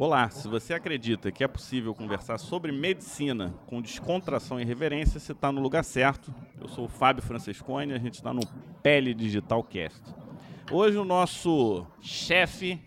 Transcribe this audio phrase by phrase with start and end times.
[0.00, 5.32] Olá, se você acredita que é possível conversar sobre medicina com descontração e reverência, você
[5.32, 6.34] está no lugar certo.
[6.58, 8.40] Eu sou o Fábio Francescone e a gente está no
[8.82, 10.00] Pele Digital Cast.
[10.72, 12.80] Hoje o nosso chefe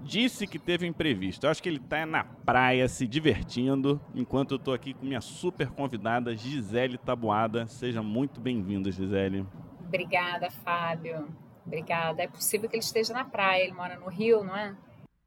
[0.00, 1.46] disse que teve imprevisto.
[1.46, 5.20] Eu acho que ele está na praia se divertindo, enquanto eu estou aqui com minha
[5.20, 7.68] super convidada Gisele Tabuada.
[7.68, 9.46] Seja muito bem-vinda, Gisele.
[9.78, 11.24] Obrigada, Fábio.
[11.64, 12.20] Obrigada.
[12.20, 14.74] É possível que ele esteja na praia, ele mora no Rio, não é?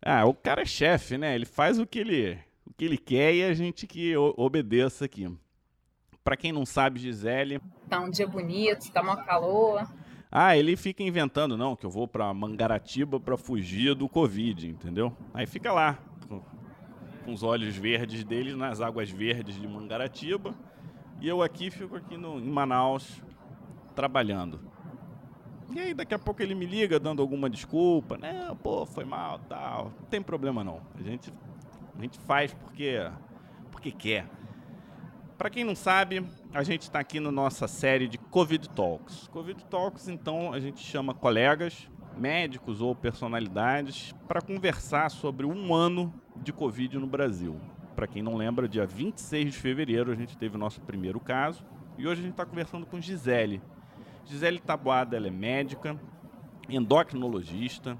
[0.07, 1.33] Ah, o cara é chefe, né?
[1.33, 5.27] Ele faz o que ele, o que ele quer e a gente que obedeça aqui.
[6.23, 7.59] Para quem não sabe, Gisele.
[7.89, 9.91] Tá um dia bonito, tá mó calor.
[10.31, 15.15] Ah, ele fica inventando, não, que eu vou para Mangaratiba para fugir do Covid, entendeu?
[15.33, 16.39] Aí fica lá, com,
[17.23, 20.53] com, os olhos verdes dele nas águas verdes de Mangaratiba.
[21.19, 23.23] E eu aqui fico aqui no, em Manaus
[23.95, 24.59] trabalhando.
[25.73, 28.55] E aí daqui a pouco ele me liga dando alguma desculpa, né?
[28.61, 29.85] Pô, foi mal, tal.
[29.99, 30.81] Não tem problema não.
[30.97, 31.33] A gente
[31.97, 33.09] a gente faz porque
[33.71, 34.27] porque quer.
[35.37, 39.27] Para quem não sabe, a gente está aqui na nossa série de Covid Talks.
[39.27, 46.13] Covid Talks, então, a gente chama colegas, médicos ou personalidades para conversar sobre um ano
[46.37, 47.59] de Covid no Brasil.
[47.95, 51.65] Para quem não lembra, dia 26 de fevereiro a gente teve o nosso primeiro caso
[51.97, 53.61] e hoje a gente está conversando com Gisele,
[54.25, 55.99] Gisele Tabuada, ela é médica,
[56.67, 57.97] endocrinologista.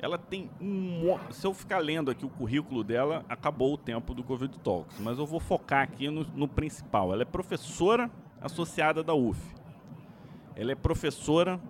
[0.00, 1.18] Ela tem um.
[1.30, 4.98] Se eu ficar lendo aqui o currículo dela, acabou o tempo do Covid Talks.
[5.00, 7.12] Mas eu vou focar aqui no, no principal.
[7.12, 9.40] Ela é professora associada da UF.
[10.54, 11.60] Ela é professora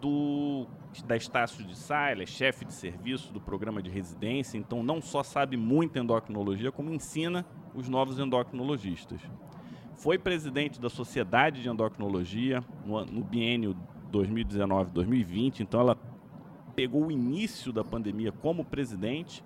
[0.00, 0.66] do,
[1.06, 5.00] da Estácio de Sá, ela é chefe de serviço do programa de residência, então não
[5.00, 9.20] só sabe muito endocrinologia, como ensina os novos endocrinologistas
[10.02, 13.76] foi presidente da Sociedade de Endocrinologia no, no biênio
[14.10, 15.96] 2019-2020, então ela
[16.74, 19.44] pegou o início da pandemia como presidente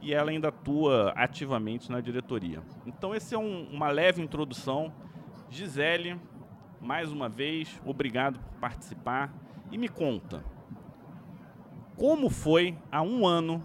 [0.00, 2.62] e ela ainda atua ativamente na diretoria.
[2.86, 4.90] Então, esse é um, uma leve introdução.
[5.50, 6.18] Gisele,
[6.80, 9.30] mais uma vez, obrigado por participar.
[9.70, 10.42] E me conta,
[11.96, 13.62] como foi há um ano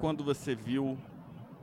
[0.00, 0.96] quando você viu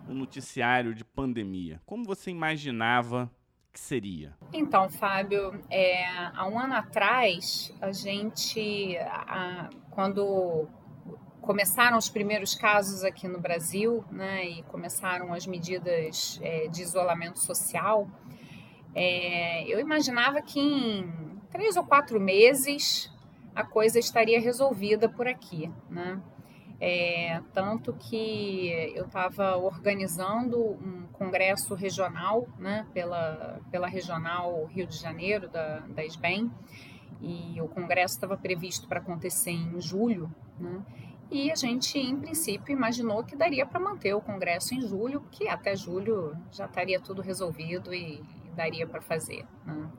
[0.07, 1.81] o noticiário de pandemia?
[1.83, 3.31] Como você imaginava
[3.79, 4.33] que seria?
[4.51, 10.67] Então, Fábio, é, há um ano atrás, a gente, a, quando
[11.41, 17.39] começaram os primeiros casos aqui no Brasil, né, e começaram as medidas é, de isolamento
[17.39, 18.07] social,
[18.93, 23.09] é, eu imaginava que em três ou quatro meses
[23.55, 26.21] a coisa estaria resolvida por aqui, né?
[26.81, 34.95] É, tanto que eu estava organizando um congresso regional, né, pela, pela regional Rio de
[34.95, 36.49] Janeiro, da, da SBEM,
[37.21, 40.81] e o congresso estava previsto para acontecer em julho, né,
[41.31, 45.47] e a gente, em princípio, imaginou que daria para manter o congresso em julho, que
[45.47, 48.23] até julho já estaria tudo resolvido e,
[48.55, 49.45] daria para fazer.
[49.65, 49.89] Né.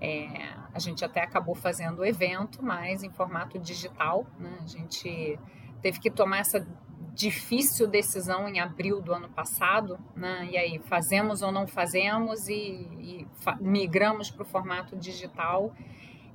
[0.00, 5.38] É, a gente até acabou fazendo o evento, mas em formato digital, né, a gente
[5.82, 6.66] teve que tomar essa
[7.14, 10.48] difícil decisão em abril do ano passado, né?
[10.50, 15.74] E aí fazemos ou não fazemos e, e fa migramos para o formato digital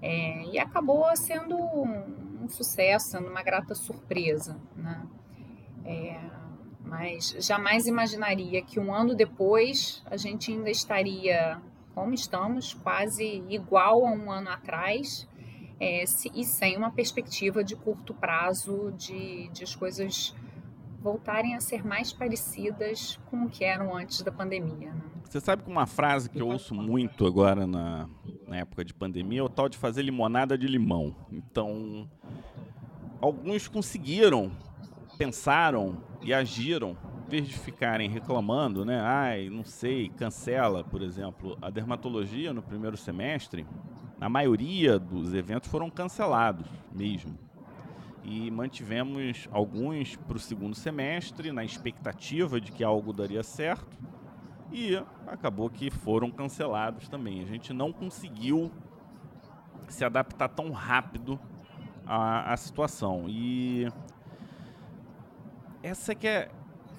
[0.02, 5.02] é, e acabou sendo um, um, sucesso, sendo uma grata surpresa, né?
[5.86, 6.20] É,
[6.84, 11.60] mas jamais imaginaria que um ano depois a gente ainda estaria
[11.96, 15.28] como estamos, quase igual a um ano atrás
[15.80, 20.34] é, se, e sem uma perspectiva de curto prazo de, de as coisas
[21.02, 24.92] voltarem a ser mais parecidas com o que eram antes da pandemia.
[24.92, 25.02] Né?
[25.24, 28.10] Você sabe que uma frase que eu ouço muito agora na,
[28.48, 31.16] na época de pandemia é o tal de fazer limonada de limão.
[31.32, 32.10] Então,
[33.22, 34.52] alguns conseguiram,
[35.18, 36.98] pensaram e agiram,
[37.28, 39.00] em vez de ficarem reclamando, né?
[39.00, 43.66] Ai, não sei, cancela, por exemplo, a dermatologia no primeiro semestre
[44.20, 47.38] a maioria dos eventos foram cancelados mesmo.
[48.24, 53.98] E mantivemos alguns para o segundo semestre, na expectativa de que algo daria certo.
[54.72, 54.96] E
[55.28, 57.44] acabou que foram cancelados também.
[57.44, 58.72] A gente não conseguiu
[59.88, 61.40] se adaptar tão rápido
[62.06, 63.26] à, à situação.
[63.28, 63.88] E
[65.84, 66.50] essa que é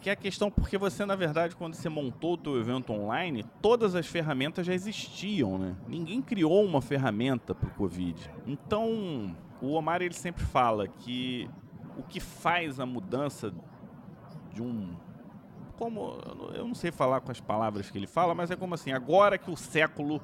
[0.06, 3.44] que é a questão porque você, na verdade, quando você montou o teu evento online,
[3.60, 5.74] todas as ferramentas já existiam, né?
[5.88, 8.30] Ninguém criou uma ferramenta para o Covid.
[8.46, 11.50] Então, o Omar ele sempre fala que
[11.98, 13.52] o que faz a mudança
[14.54, 14.94] de um
[15.76, 16.20] como
[16.54, 19.36] eu não sei falar com as palavras que ele fala, mas é como assim, agora
[19.36, 20.22] que o século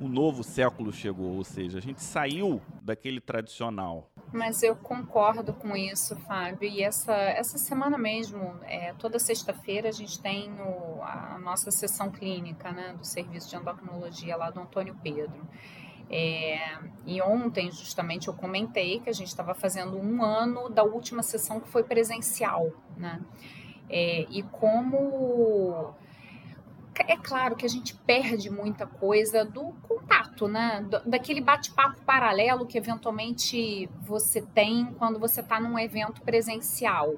[0.00, 5.76] o novo século chegou, ou seja, a gente saiu daquele tradicional Mas eu concordo com
[5.76, 6.68] isso, Fábio.
[6.68, 12.10] E essa, essa semana mesmo, é, toda sexta-feira, a gente tem o, a nossa sessão
[12.10, 15.46] clínica né, do serviço de endocrinologia lá do Antônio Pedro.
[16.08, 21.22] É, e ontem, justamente, eu comentei que a gente estava fazendo um ano da última
[21.22, 23.20] sessão que foi presencial, né?
[23.88, 25.94] É, e como
[27.06, 30.86] é claro que a gente perde muita coisa do contato, né?
[31.06, 37.14] Daquele bate-papo paralelo que eventualmente você tem quando você está num evento presencial.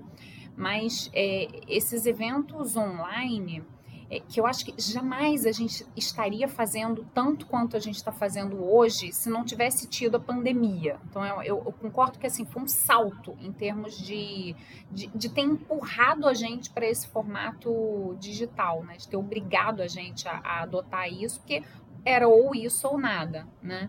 [0.56, 3.64] Mas é, esses eventos online
[4.12, 8.12] é, que eu acho que jamais a gente estaria fazendo tanto quanto a gente está
[8.12, 11.00] fazendo hoje se não tivesse tido a pandemia.
[11.08, 14.54] Então eu, eu, eu concordo que assim foi um salto em termos de,
[14.90, 18.98] de, de ter empurrado a gente para esse formato digital, né?
[18.98, 21.62] de ter obrigado a gente a, a adotar isso, porque
[22.04, 23.88] era ou isso ou nada, né?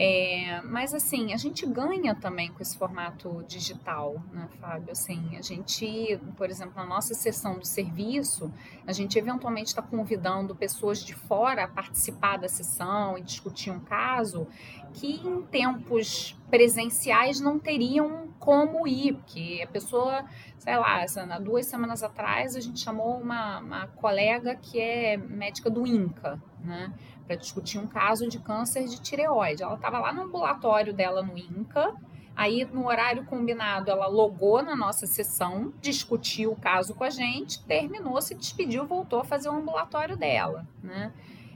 [0.00, 4.92] É, mas assim, a gente ganha também com esse formato digital, né, Fábio?
[4.92, 8.48] Assim, a gente, por exemplo, na nossa sessão do serviço,
[8.86, 13.80] a gente eventualmente está convidando pessoas de fora a participar da sessão e discutir um
[13.80, 14.46] caso
[14.94, 20.24] que em tempos presenciais não teriam como ir, porque a pessoa,
[20.58, 21.04] sei lá,
[21.40, 26.92] duas semanas atrás a gente chamou uma, uma colega que é médica do INCA, né?
[27.28, 29.62] Para discutir um caso de câncer de tireoide.
[29.62, 31.94] Ela estava lá no ambulatório dela no INCA,
[32.34, 37.62] aí no horário combinado ela logou na nossa sessão, discutiu o caso com a gente,
[37.64, 41.12] terminou, se despediu, voltou a fazer o ambulatório dela, né?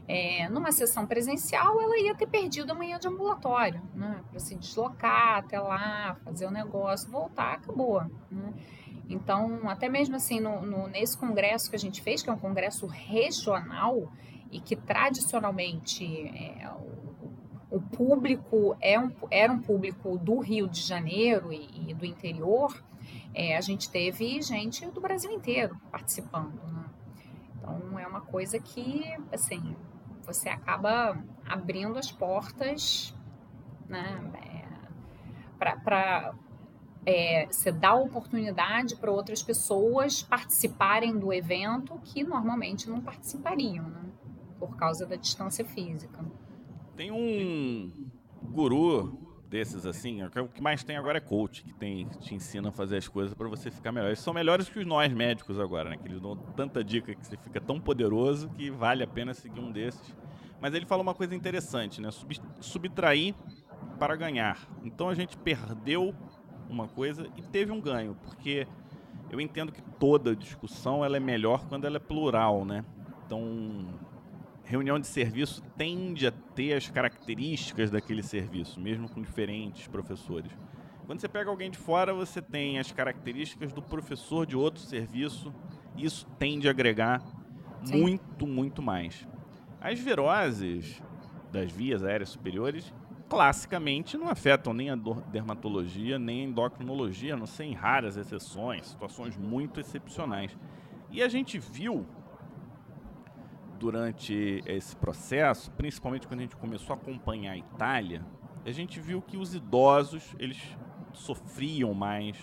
[0.06, 4.20] É, numa sessão presencial, ela ia ter perdido a manhã de ambulatório, né?
[4.28, 8.52] Para se deslocar até lá, fazer o negócio, voltar, acabou, né?
[9.08, 12.38] Então, até mesmo assim, no, no, nesse congresso que a gente fez, que é um
[12.38, 14.12] congresso regional,
[14.52, 16.70] e que tradicionalmente é,
[17.70, 22.84] o, público é um, era um público do Rio de Janeiro e, e do interior,
[23.34, 26.60] é, a gente teve gente do Brasil inteiro participando.
[26.70, 26.84] Né?
[27.56, 29.02] Então é uma coisa que,
[29.32, 29.74] assim,
[30.22, 33.14] você acaba abrindo as portas
[33.88, 36.34] né, é, para
[37.04, 43.88] é, você dá oportunidade para outras pessoas participarem do evento que normalmente não participariam.
[43.88, 44.11] Né?
[44.62, 46.24] Por causa da distância física.
[46.94, 47.90] Tem um
[48.40, 52.72] guru desses assim, o que mais tem agora é coach, que tem, te ensina a
[52.72, 54.06] fazer as coisas para você ficar melhor.
[54.06, 55.96] Eles são melhores que os nós médicos agora, né?
[55.96, 59.58] Que eles dão tanta dica que você fica tão poderoso que vale a pena seguir
[59.58, 60.14] um desses.
[60.60, 62.12] Mas ele fala uma coisa interessante, né?
[62.12, 63.34] Sub subtrair
[63.98, 64.68] para ganhar.
[64.84, 66.14] Então a gente perdeu
[66.70, 68.68] uma coisa e teve um ganho, porque
[69.28, 72.84] eu entendo que toda discussão ela é melhor quando ela é plural, né?
[73.26, 73.88] Então,
[74.72, 80.50] reunião de serviço tende a ter as características daquele serviço, mesmo com diferentes professores.
[81.04, 85.52] Quando você pega alguém de fora, você tem as características do professor de outro serviço,
[85.94, 87.22] e isso tende a agregar
[87.84, 88.00] Sim.
[88.00, 89.28] muito, muito mais.
[89.78, 91.02] As viroses
[91.52, 92.94] das vias aéreas superiores,
[93.28, 94.96] classicamente, não afetam nem a
[95.30, 100.56] dermatologia, nem a endocrinologia, não ser em raras exceções, situações muito excepcionais.
[101.10, 102.06] E a gente viu
[103.82, 108.24] durante esse processo, principalmente quando a gente começou a acompanhar a Itália,
[108.64, 110.56] a gente viu que os idosos eles
[111.12, 112.36] sofriam mais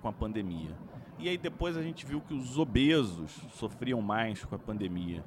[0.00, 0.74] com a pandemia.
[1.18, 5.22] E aí depois a gente viu que os obesos sofriam mais com a pandemia.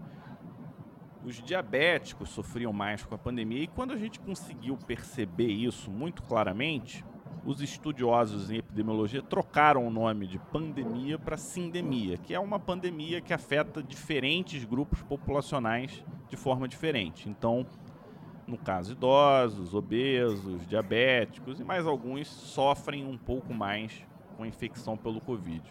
[1.23, 3.61] Os diabéticos sofriam mais com a pandemia.
[3.61, 7.05] E quando a gente conseguiu perceber isso muito claramente,
[7.47, 13.21] os estudiosos em epidemiologia trocaram o nome de pandemia para sindemia, que é uma pandemia
[13.21, 17.29] que afeta diferentes grupos populacionais de forma diferente.
[17.29, 17.65] Então,
[18.45, 24.97] no caso, idosos, obesos, diabéticos e mais alguns sofrem um pouco mais com a infecção
[24.97, 25.63] pelo Covid.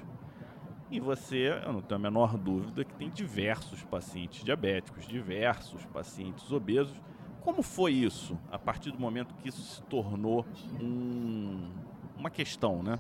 [0.91, 6.51] E você, eu não tenho a menor dúvida que tem diversos pacientes diabéticos, diversos pacientes
[6.51, 6.99] obesos
[7.47, 10.45] como foi isso, a partir do momento que isso se tornou
[10.83, 11.71] um,
[12.17, 12.99] uma questão, né?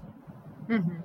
[0.71, 1.03] Uhum.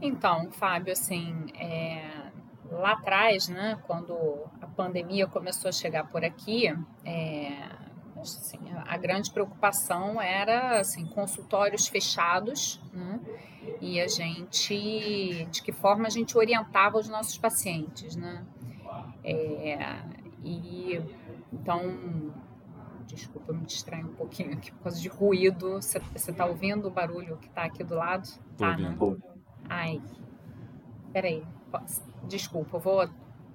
[0.00, 2.32] Então, Fábio, assim, é,
[2.68, 4.12] lá atrás, né, quando
[4.60, 6.66] a pandemia começou a chegar por aqui,
[7.04, 7.68] é,
[8.20, 8.58] assim,
[8.88, 13.20] a grande preocupação era assim, consultórios fechados, né,
[13.80, 18.44] e a gente, de que forma a gente orientava os nossos pacientes, né?
[19.22, 19.78] É,
[20.42, 21.00] e
[21.52, 22.32] então,
[23.06, 25.80] desculpa, eu me distrair um pouquinho aqui por causa de ruído.
[25.80, 28.28] Você está ouvindo o barulho que está aqui do lado?
[28.56, 28.96] Tô tá, né?
[29.68, 30.00] Ai,
[31.12, 31.44] peraí.
[32.24, 33.08] Desculpa, eu vou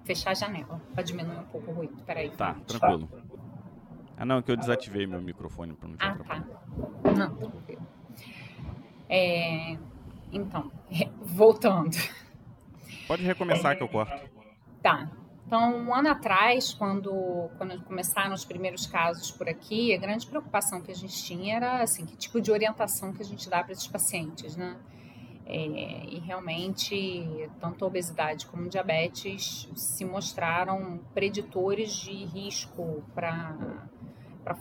[0.03, 2.01] fechar a janela para diminuir um pouco o ruído.
[2.03, 2.29] Peraí.
[2.31, 3.09] Tá, tranquilo.
[4.15, 6.43] Ah, não, que eu desativei meu microfone para não te ah, atrapalhar.
[7.03, 7.11] Tá.
[7.11, 7.87] Não, tranquilo.
[9.09, 9.77] É,
[10.31, 10.71] então,
[11.21, 11.95] voltando.
[13.07, 14.29] Pode recomeçar que eu corto.
[14.81, 15.09] Tá.
[15.47, 20.81] Então, um ano atrás, quando, quando começaram os primeiros casos por aqui, a grande preocupação
[20.81, 23.71] que a gente tinha era assim, que tipo de orientação que a gente dá para
[23.71, 24.75] esses pacientes, né?
[25.45, 33.55] É, e realmente, tanto a obesidade como diabetes se mostraram preditores de risco para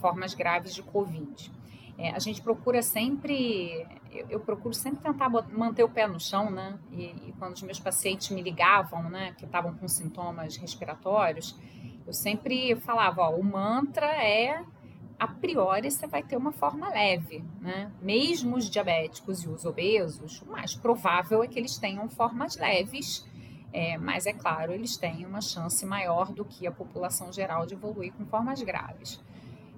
[0.00, 1.50] formas graves de Covid.
[1.98, 6.50] É, a gente procura sempre, eu, eu, procuro sempre tentar manter o pé no chão,
[6.50, 6.78] né?
[6.92, 11.58] E, e quando os meus pacientes me ligavam, né, que estavam com sintomas respiratórios,
[12.06, 14.62] eu sempre falava, ó, o mantra é
[15.18, 17.90] a priori você vai ter uma forma leve, né?
[18.00, 23.26] Mesmo os diabéticos e os obesos, o mais provável é que eles tenham formas leves,
[23.72, 27.74] é, mas é claro, eles têm uma chance maior do que a população geral de
[27.74, 29.18] evoluir com formas graves.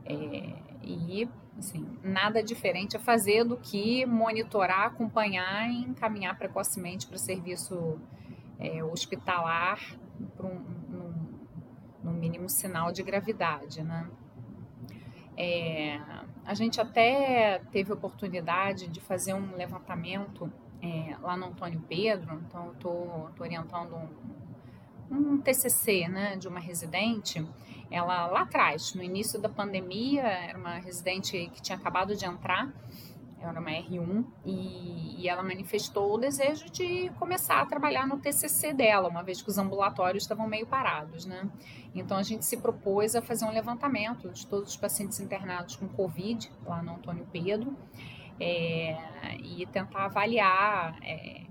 [0.04, 7.18] É, e Assim, nada diferente a fazer do que monitorar, acompanhar e encaminhar precocemente para
[7.18, 7.98] serviço
[8.60, 9.80] é, hospitalar
[10.36, 10.64] para um,
[12.02, 14.08] no, mínimo sinal de gravidade, né?
[15.36, 16.00] É,
[16.44, 22.66] a gente até teve oportunidade de fazer um levantamento é, lá no Antônio Pedro, então
[22.66, 23.94] eu estou orientando
[25.10, 27.46] um, um TCC né, de uma residente
[27.90, 32.72] ela lá atrás, no início da pandemia, era uma residente que tinha acabado de entrar,
[33.40, 38.74] era uma R1, e, e, ela manifestou o desejo de começar a trabalhar no TCC
[38.74, 41.48] dela, uma vez que os ambulatórios estavam meio parados, né?
[41.94, 45.88] Então a gente se propôs a fazer um levantamento de todos os pacientes internados com
[45.88, 47.76] Covid, lá no Antônio Pedro,
[48.40, 48.96] é,
[49.40, 51.42] e tentar avaliar, é,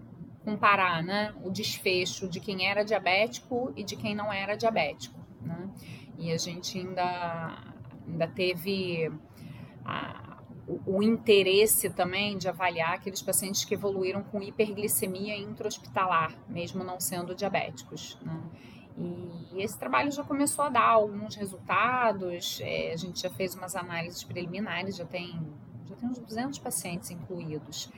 [0.43, 5.69] comparar né, o desfecho de quem era diabético e de quem não era diabético, né?
[6.17, 7.63] E a gente ainda,
[8.07, 9.11] ainda teve
[9.85, 16.83] a, o, o, interesse também de avaliar aqueles pacientes que evoluíram com hiperglicemia intra-hospitalar, mesmo
[16.83, 18.17] não sendo diabéticos.
[18.21, 18.41] Né?
[18.97, 23.75] E esse trabalho já começou a dar alguns resultados, é, a gente já fez umas
[23.75, 25.39] análises preliminares, já tem,
[25.87, 27.91] já tem uns 200 pacientes incluídos.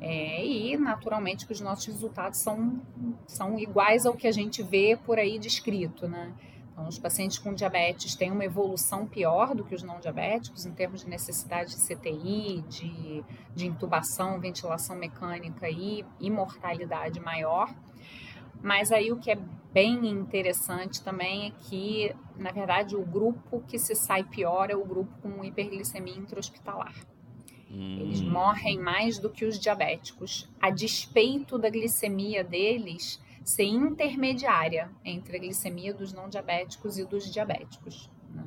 [0.00, 2.80] É, e, naturalmente, que os nossos resultados são,
[3.26, 6.32] são iguais ao que a gente vê por aí descrito, né?
[6.74, 10.72] Então, os pacientes com diabetes têm uma evolução pior do que os não diabéticos em
[10.72, 17.72] termos de necessidade de CTI, de, de intubação, ventilação mecânica e, e mortalidade maior.
[18.60, 19.38] Mas aí o que é
[19.72, 24.84] bem interessante também é que, na verdade, o grupo que se sai pior é o
[24.84, 26.94] grupo com hiperglicemia intra-hospitalar.
[27.70, 27.98] Hum.
[28.00, 30.50] Eles morrem mais do que os diabéticos.
[30.60, 37.30] A despeito da glicemia deles ser intermediária entre a glicemia dos não diabéticos e dos
[37.30, 38.10] diabéticos.
[38.30, 38.44] Né?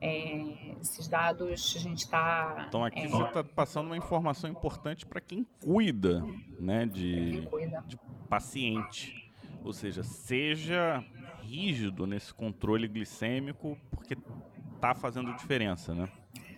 [0.00, 2.66] É, esses dados a gente está.
[2.68, 6.24] Então aqui é, você está passando uma informação importante para quem cuida,
[6.58, 7.84] né, de, cuida.
[7.86, 9.30] de paciente,
[9.62, 11.04] ou seja, seja
[11.42, 14.16] rígido nesse controle glicêmico porque
[14.74, 16.08] está fazendo diferença, né?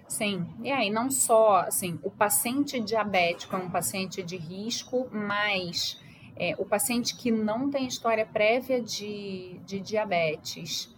[0.09, 6.01] Sim, e aí não só assim, o paciente diabético é um paciente de risco, mas
[6.39, 10.95] é, o paciente que não tem história prévia de, de diabetes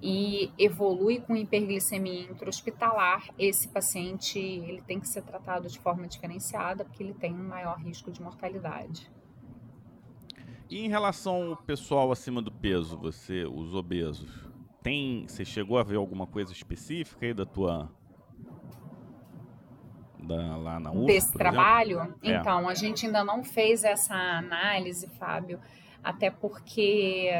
[0.00, 6.84] e evolui com hiperglicemia intra-hospitalar, esse paciente ele tem que ser tratado de forma diferenciada
[6.84, 9.10] porque ele tem um maior risco de mortalidade.
[10.70, 14.30] E em relação ao pessoal acima do peso, você, os obesos,
[14.82, 17.90] tem, você chegou a ver alguma coisa específica aí da tua
[20.26, 22.00] da, lá na UF, desse trabalho.
[22.22, 22.32] É.
[22.32, 25.60] Então, a gente ainda não fez essa análise, Fábio,
[26.02, 27.30] até porque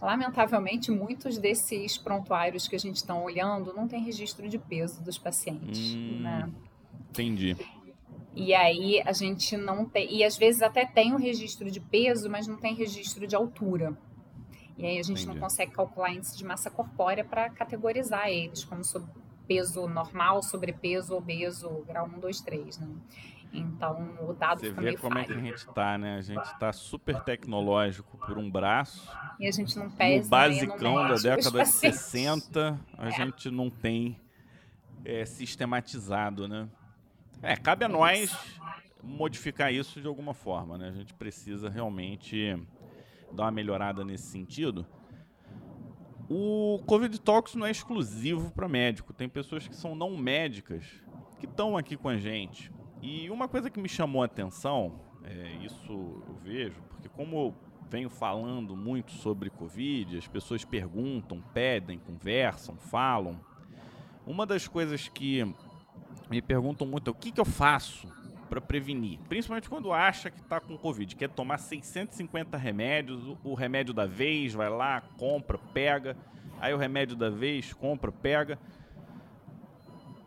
[0.00, 5.16] lamentavelmente muitos desses prontuários que a gente está olhando não tem registro de peso dos
[5.16, 6.50] pacientes, hum, né?
[7.10, 7.56] Entendi.
[8.34, 12.28] E aí a gente não tem, e às vezes até tem o registro de peso,
[12.30, 13.96] mas não tem registro de altura.
[14.76, 15.26] E aí a gente Entendi.
[15.26, 18.82] não consegue calcular índice de massa corpórea para categorizar eles como
[19.46, 22.88] peso normal, sobrepeso, obeso, grau 1, 2, 3, né?
[23.52, 25.24] Então, o dado Você fica vê como falho.
[25.24, 26.16] é que a gente está, né?
[26.16, 29.10] A gente está super tecnológico por um braço.
[29.38, 30.24] E a gente não pesa.
[30.24, 33.10] No basicão da década de 60, a é.
[33.10, 34.18] gente não tem
[35.04, 36.66] é, sistematizado, né?
[37.42, 38.34] É, cabe a nós
[39.02, 40.88] modificar isso de alguma forma, né?
[40.88, 42.56] A gente precisa realmente
[43.32, 44.86] dar uma melhorada nesse sentido.
[46.34, 49.12] O Covid Talks não é exclusivo para médico.
[49.12, 50.82] Tem pessoas que são não médicas
[51.38, 52.72] que estão aqui com a gente.
[53.02, 57.54] E uma coisa que me chamou a atenção, é, isso eu vejo, porque como eu
[57.90, 63.38] venho falando muito sobre Covid, as pessoas perguntam, pedem, conversam, falam.
[64.26, 65.44] Uma das coisas que
[66.30, 68.08] me perguntam muito o que, que eu faço
[68.52, 73.94] para prevenir, principalmente quando acha que está com Covid, quer tomar 650 remédios, o remédio
[73.94, 76.14] da vez, vai lá, compra, pega,
[76.60, 78.58] aí o remédio da vez, compra, pega.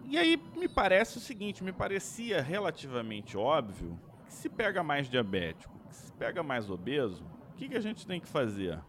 [0.05, 5.77] E aí me parece o seguinte, me parecia relativamente óbvio que se pega mais diabético,
[5.87, 8.79] que se pega mais obeso, o que, que a gente tem que fazer?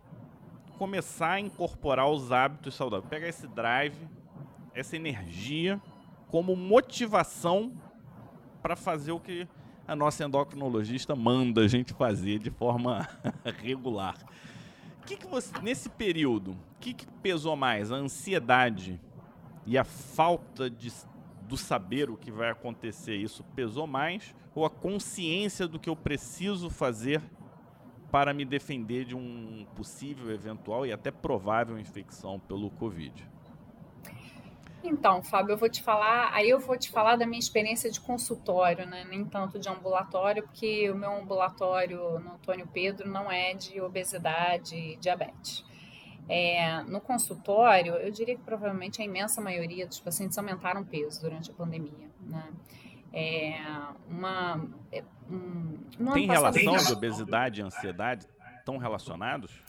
[0.79, 3.99] Começar a incorporar os hábitos saudáveis, pegar esse drive,
[4.73, 5.79] essa energia
[6.31, 7.75] como motivação
[8.67, 9.47] para fazer o que
[9.87, 13.09] a nossa endocrinologista manda a gente fazer de forma
[13.63, 14.17] regular.
[15.07, 17.93] Que que você, nesse período, o que, que, pesou mais?
[17.93, 19.01] A ansiedade
[19.65, 20.93] e a falta de,
[21.43, 24.35] do saber o que vai acontecer, isso pesou mais?
[24.53, 27.23] Ou a consciência do que eu preciso fazer
[28.11, 33.31] para me defender de um possível, eventual e até provável infecção pelo Covid?
[34.89, 38.01] Então, Fábio, eu vou te falar, aí eu vou te falar da minha experiência de
[38.01, 39.05] consultório, né?
[39.09, 44.77] Nem tanto de ambulatório, porque o meu ambulatório no Antônio Pedro não é de obesidade
[44.77, 45.65] e diabetes.
[46.29, 51.51] É, no consultório, eu diria que provavelmente a imensa maioria dos pacientes aumentaram peso durante
[51.51, 52.53] a pandemia, né?
[53.13, 53.59] É
[54.09, 58.27] uma, é, um, Tem relação de obesidade e ansiedade?
[58.59, 59.66] Estão relacionados?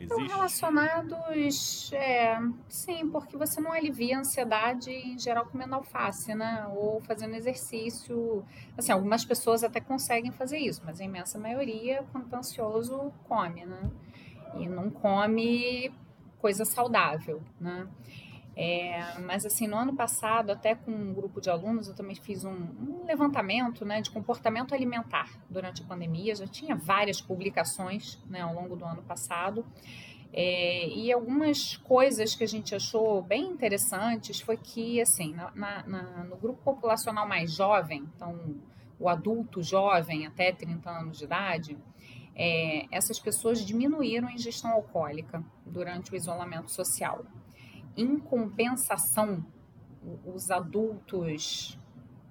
[0.00, 0.22] Existe?
[0.22, 2.38] Estão relacionados, é,
[2.68, 6.66] sim, porque você não alivia a ansiedade em geral comendo alface, né?
[6.74, 8.44] Ou fazendo exercício.
[8.76, 13.64] Assim, algumas pessoas até conseguem fazer isso, mas a imensa maioria, quando está ansioso, come,
[13.66, 13.90] né?
[14.54, 15.92] E não come
[16.38, 17.86] coisa saudável, né?
[18.62, 22.44] É, mas assim, no ano passado, até com um grupo de alunos, eu também fiz
[22.44, 26.34] um, um, levantamento né, de comportamento alimentar durante a pandemia.
[26.34, 29.64] Já tinha várias publicações né, ao longo do ano passado.
[30.30, 36.24] É, e algumas coisas que a gente achou bem interessantes foi que, assim, na, na,
[36.24, 38.56] no grupo populacional mais jovem, então
[38.98, 41.78] o adulto jovem até 30 anos de idade,
[42.36, 47.24] é, essas pessoas diminuíram a ingestão alcoólica durante o isolamento social.
[47.96, 49.44] Em compensação,
[50.24, 51.78] os adultos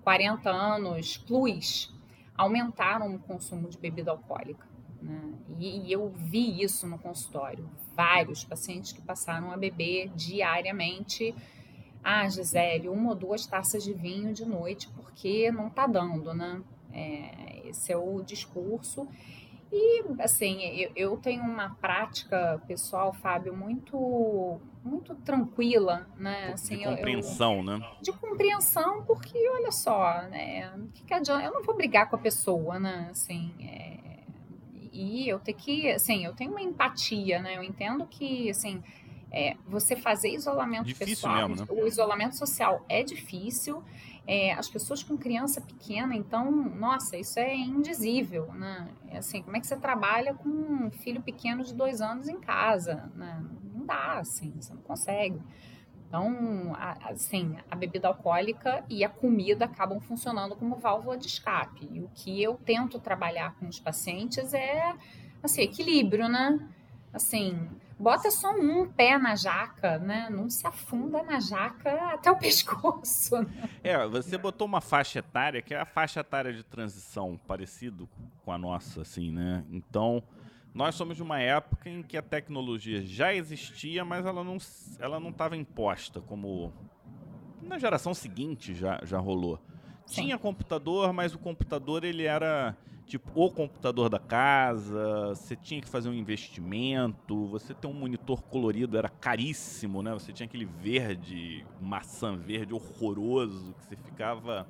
[0.03, 1.93] 40 anos plus
[2.35, 4.67] aumentaram o consumo de bebida alcoólica.
[5.01, 5.33] Né?
[5.57, 7.69] E, e, eu vi isso no consultório.
[7.95, 11.35] Vários pacientes que passaram a beber diariamente.
[12.03, 16.61] Ah, Gisele, uma ou duas taças de vinho de noite, porque não tá dando, né?
[16.91, 19.07] É, esse é o discurso.
[19.71, 26.51] E, assim, eu, eu, tenho uma prática pessoal, Fábio, muito muito tranquila, né?
[26.53, 27.91] Assim, de compreensão, eu, né?
[28.01, 30.71] De compreensão, porque, olha só, né?
[30.75, 31.43] O que, que adianta?
[31.43, 33.09] Eu não vou brigar com a pessoa, né?
[33.11, 33.99] Assim, é,
[34.91, 37.55] e eu tenho que, assim, eu tenho uma empatia, né?
[37.55, 38.81] Eu entendo que, assim,
[39.31, 41.81] é, você fazer isolamento difícil pessoal, mesmo, né?
[41.81, 43.83] o isolamento social é difícil,
[44.27, 48.87] é, as pessoas com criança pequena, então, nossa, isso é indizível, né?
[49.07, 52.39] É assim, como é que você trabalha com um filho pequeno de dois anos em
[52.39, 53.43] casa, né?
[53.73, 55.41] Não dá, assim, você não consegue.
[56.07, 61.87] Então, assim, a bebida alcoólica e a comida acabam funcionando como válvula de escape.
[61.91, 64.95] E o que eu tento trabalhar com os pacientes é,
[65.43, 66.67] assim, equilíbrio, né?
[67.13, 67.69] Assim,
[67.99, 70.29] bota só um pé na jaca, né?
[70.29, 73.41] Não se afunda na jaca até o pescoço.
[73.41, 73.69] Né?
[73.83, 78.07] É, você botou uma faixa etária que é a faixa etária de transição, parecido
[78.45, 79.65] com a nossa, assim, né?
[79.69, 80.23] Então,
[80.73, 84.57] nós somos de uma época em que a tecnologia já existia, mas ela não
[84.99, 86.71] ela não estava imposta como
[87.61, 89.59] na geração seguinte já já rolou.
[90.05, 90.23] Sim.
[90.23, 92.75] Tinha computador, mas o computador ele era
[93.09, 98.41] tipo o computador da casa, você tinha que fazer um investimento, você ter um monitor
[98.43, 100.13] colorido era caríssimo, né?
[100.13, 104.67] Você tinha aquele verde, maçã verde horroroso que você ficava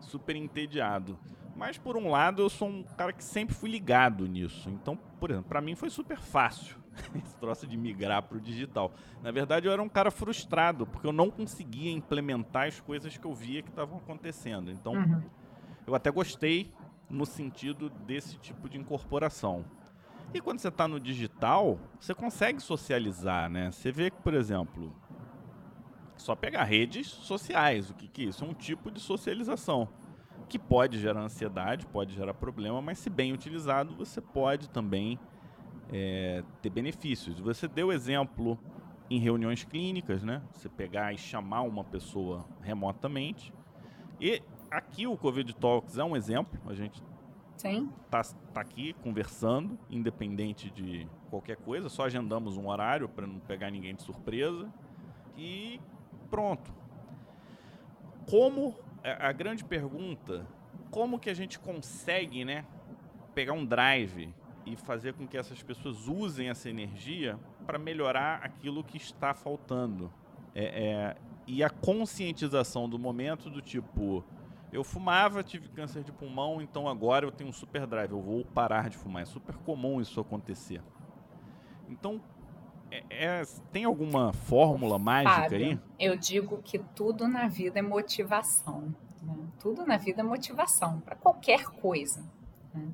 [0.00, 1.16] super entediado.
[1.54, 4.68] Mas por um lado, eu sou um cara que sempre fui ligado nisso.
[4.70, 6.76] Então, por exemplo, para mim foi super fácil
[7.14, 8.92] esse troço de migrar para o digital.
[9.22, 13.24] Na verdade, eu era um cara frustrado, porque eu não conseguia implementar as coisas que
[13.24, 14.68] eu via que estavam acontecendo.
[14.68, 15.22] Então, uhum.
[15.86, 16.72] eu até gostei
[17.08, 19.64] no sentido desse tipo de incorporação.
[20.32, 23.70] E quando você está no digital, você consegue socializar, né?
[23.70, 24.94] Você vê que, por exemplo,
[26.16, 28.44] só pegar redes sociais, o que, que é isso?
[28.44, 29.88] É um tipo de socialização
[30.48, 35.18] que pode gerar ansiedade, pode gerar problema, mas se bem utilizado, você pode também
[35.90, 37.38] é, ter benefícios.
[37.40, 38.58] Você deu exemplo
[39.10, 40.42] em reuniões clínicas, né?
[40.52, 43.52] Você pegar e chamar uma pessoa remotamente.
[44.20, 46.60] E aqui o Covid Talks é um exemplo.
[46.66, 47.02] A gente
[47.54, 51.88] está tá aqui conversando, independente de qualquer coisa.
[51.88, 54.72] Só agendamos um horário para não pegar ninguém de surpresa.
[55.36, 55.80] E
[56.30, 56.72] pronto.
[58.28, 60.46] Como a, a grande pergunta,
[60.90, 62.64] como que a gente consegue, né,
[63.34, 64.34] pegar um drive
[64.66, 70.12] e fazer com que essas pessoas usem essa energia para melhorar aquilo que está faltando.
[70.54, 74.24] É, é, e a conscientização do momento do tipo,
[74.72, 78.44] eu fumava, tive câncer de pulmão, então agora eu tenho um super drive, eu vou
[78.44, 79.22] parar de fumar.
[79.22, 80.82] É super comum isso acontecer.
[81.88, 82.20] Então,
[82.90, 85.80] é, é, tem alguma fórmula mágica Fábio, aí?
[85.98, 88.94] Eu digo que tudo na vida é motivação.
[89.22, 89.36] Né?
[89.58, 92.24] Tudo na vida é motivação, para qualquer coisa.
[92.74, 92.88] Né?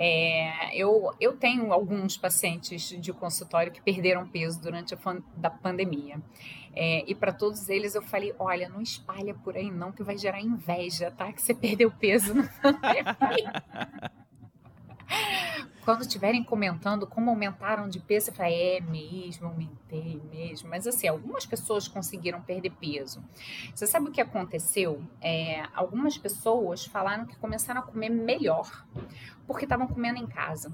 [0.00, 4.98] É, eu, eu tenho alguns pacientes de consultório que perderam peso durante a
[5.36, 6.22] da pandemia.
[6.72, 10.16] É, e para todos eles eu falei: olha, não espalha por aí não, que vai
[10.16, 11.32] gerar inveja, tá?
[11.32, 13.52] Que você perdeu peso na pandemia.
[15.88, 20.68] Quando estiverem comentando como aumentaram de peso, você fala, é mesmo, aumentei mesmo.
[20.68, 23.24] Mas assim, algumas pessoas conseguiram perder peso.
[23.74, 25.02] Você sabe o que aconteceu?
[25.18, 28.86] É, algumas pessoas falaram que começaram a comer melhor,
[29.46, 30.70] porque estavam comendo em casa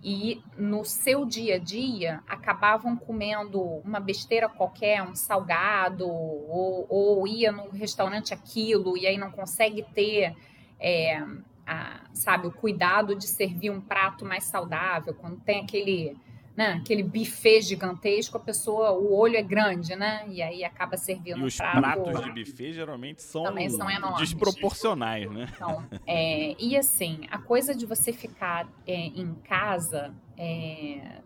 [0.00, 7.26] e no seu dia a dia acabavam comendo uma besteira qualquer, um salgado, ou, ou
[7.26, 10.36] ia no restaurante aquilo e aí não consegue ter
[10.78, 11.20] é,
[11.66, 16.16] a, sabe, o cuidado de servir um prato mais saudável, quando tem aquele,
[16.56, 20.24] né, aquele buffet gigantesco, a pessoa, o olho é grande, né?
[20.28, 21.80] E aí acaba servindo e um os prato.
[21.80, 25.48] pratos de buffet geralmente são, são desproporcionais, né?
[25.54, 31.20] Então, é, e assim, a coisa de você ficar é, em casa é,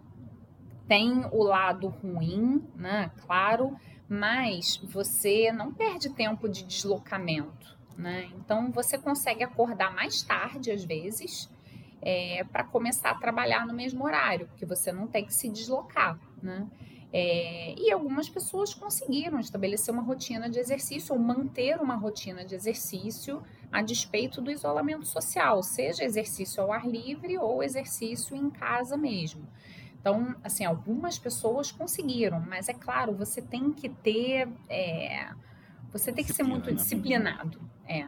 [0.87, 3.11] tem o lado ruim, né?
[3.27, 3.77] Claro,
[4.09, 7.76] mas você não perde tempo de deslocamento.
[7.97, 8.31] Né?
[8.37, 11.49] Então você consegue acordar mais tarde às vezes
[12.03, 16.19] é, para começar a trabalhar no mesmo horário, porque você não tem que se deslocar.
[16.43, 16.67] Né?
[17.13, 22.55] É, e algumas pessoas conseguiram estabelecer uma rotina de exercício ou manter uma rotina de
[22.55, 28.97] exercício a despeito do isolamento social, seja exercício ao ar livre ou exercício em casa
[28.97, 29.47] mesmo.
[29.99, 34.49] Então, assim, algumas pessoas conseguiram, mas é claro, você tem que ter.
[34.69, 35.31] É,
[35.99, 36.77] você tem que ser muito né?
[36.77, 37.61] disciplinado.
[37.89, 38.07] É.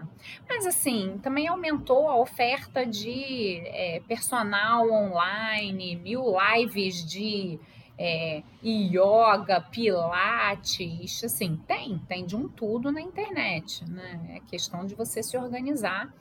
[0.49, 7.61] Mas assim, também aumentou a oferta de é, personal online, mil lives de
[7.99, 14.37] é, yoga, pilates, assim, tem, tem de um tudo na internet, né?
[14.37, 16.13] É questão de você se organizar.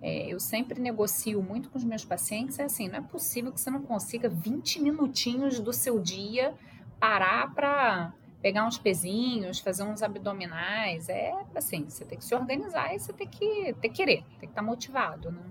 [0.00, 3.60] É, eu sempre negocio muito com os meus pacientes, é assim, não é possível que
[3.60, 6.54] você não consiga 20 minutinhos do seu dia
[7.00, 8.12] parar para
[8.44, 11.08] pegar uns pezinhos, fazer uns abdominais.
[11.08, 14.40] É assim, você tem que se organizar e você tem que ter que querer, tem
[14.40, 15.42] que estar motivado, né?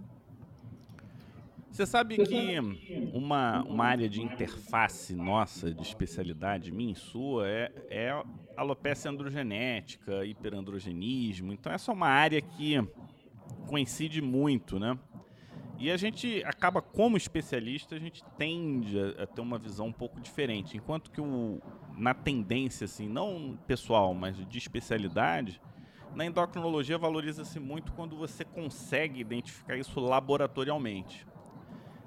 [1.72, 2.60] Você sabe que
[3.12, 8.24] uma, uma área de interface nossa, de especialidade minha e sua, é, é
[8.56, 11.52] alopecia androgenética, hiperandrogenismo.
[11.52, 12.76] Então, essa é uma área que
[13.66, 14.96] coincide muito, né?
[15.80, 19.92] E a gente acaba, como especialista, a gente tende a, a ter uma visão um
[19.92, 20.78] pouco diferente.
[20.78, 21.60] Enquanto que o,
[21.98, 25.62] na tendência, assim, não pessoal, mas de especialidade,
[26.16, 31.26] na endocrinologia valoriza-se muito quando você consegue identificar isso laboratorialmente.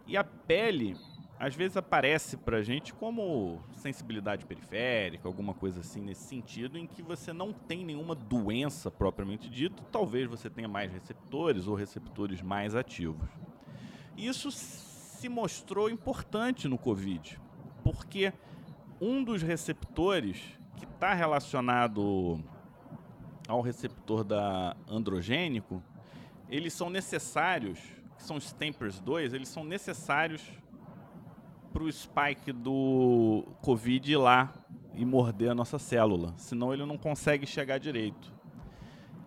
[0.07, 0.96] E a pele,
[1.38, 6.87] às vezes, aparece para a gente como sensibilidade periférica, alguma coisa assim nesse sentido, em
[6.87, 12.40] que você não tem nenhuma doença propriamente dita, talvez você tenha mais receptores ou receptores
[12.40, 13.29] mais ativos.
[14.16, 17.40] Isso se mostrou importante no Covid,
[17.83, 18.33] porque
[19.00, 20.40] um dos receptores
[20.76, 22.40] que está relacionado
[23.48, 25.82] ao receptor da androgênico,
[26.48, 27.78] eles são necessários,
[28.16, 30.42] que são os Stampers 2, eles são necessários
[31.72, 34.52] para o spike do Covid ir lá
[34.94, 38.32] e morder a nossa célula, senão ele não consegue chegar direito.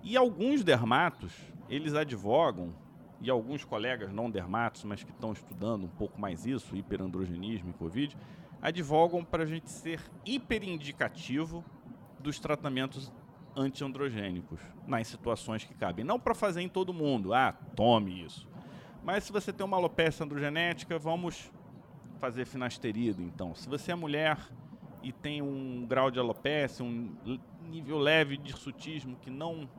[0.01, 1.33] E alguns dermatos,
[1.69, 2.73] eles advogam,
[3.21, 7.73] e alguns colegas não dermatos, mas que estão estudando um pouco mais isso, hiperandrogenismo e
[7.73, 8.17] Covid,
[8.61, 11.63] advogam para a gente ser hiperindicativo
[12.19, 13.11] dos tratamentos
[13.55, 16.05] antiandrogênicos nas situações que cabem.
[16.05, 18.47] Não para fazer em todo mundo, ah, tome isso.
[19.03, 21.51] Mas se você tem uma alopecia androgenética, vamos
[22.19, 23.55] fazer finasterida, então.
[23.55, 24.37] Se você é mulher
[25.01, 27.15] e tem um grau de alopecia, um
[27.69, 29.69] nível leve de hirsutismo que não,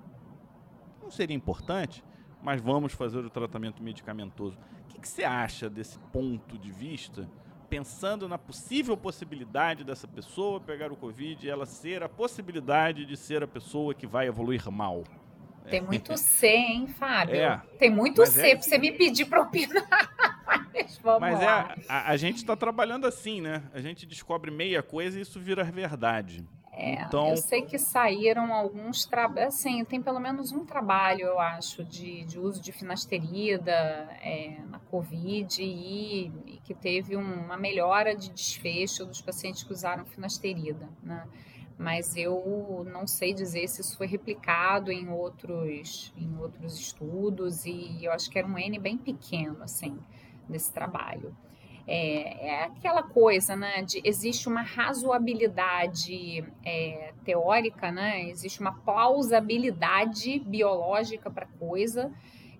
[1.03, 2.03] não seria importante,
[2.43, 4.57] mas vamos fazer o tratamento medicamentoso.
[4.85, 7.29] O que, que você acha desse ponto de vista
[7.71, 13.17] pensando na possível possibilidade dessa pessoa pegar o Covid e ela ser a possibilidade de
[13.17, 15.05] ser a pessoa que vai evoluir mal.
[15.71, 17.37] Tem muito C, hein, Fábio?
[17.37, 18.57] É, Tem muito C é...
[18.57, 19.87] para você me pedir para opinar.
[20.75, 21.75] Mas vamos Mas lá.
[21.79, 23.63] É, a, a gente está trabalhando assim, né?
[23.73, 26.45] A gente descobre meia coisa e isso vira verdade.
[26.73, 27.29] É, então...
[27.29, 32.25] Eu sei que saíram alguns trabalhos, assim, tem pelo menos um trabalho, eu acho, de,
[32.25, 33.73] de uso de finasterida
[34.23, 40.89] é, na Covid e que teve uma melhora de desfecho dos pacientes que usaram finasterida,
[41.03, 41.27] né?
[41.77, 48.05] Mas eu não sei dizer se isso foi replicado em outros, em outros estudos e
[48.05, 49.99] eu acho que era um N bem pequeno, assim,
[50.49, 51.37] desse trabalho.
[51.89, 53.83] É, é aquela coisa, né?
[53.83, 58.29] De, existe uma razoabilidade é, teórica, né?
[58.29, 62.13] Existe uma plausibilidade biológica para coisa,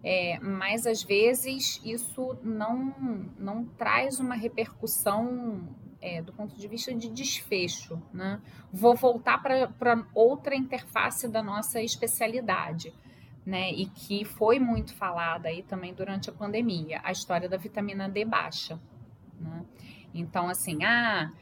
[0.03, 2.95] é, mas às vezes isso não,
[3.39, 5.69] não traz uma repercussão
[6.01, 8.01] é, do ponto de vista de desfecho.
[8.13, 8.41] Né?
[8.73, 12.95] Vou voltar para outra interface da nossa especialidade.
[13.45, 18.07] Né, e que foi muito falada aí também durante a pandemia, a história da vitamina
[18.07, 18.79] D baixa.
[19.41, 19.65] Né?
[20.13, 21.33] Então, assim, ah,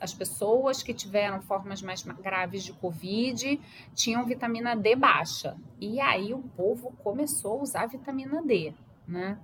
[0.00, 3.60] as pessoas que tiveram formas mais graves de Covid
[3.94, 5.56] tinham vitamina D baixa.
[5.80, 8.74] E aí o povo começou a usar vitamina D,
[9.06, 9.38] né?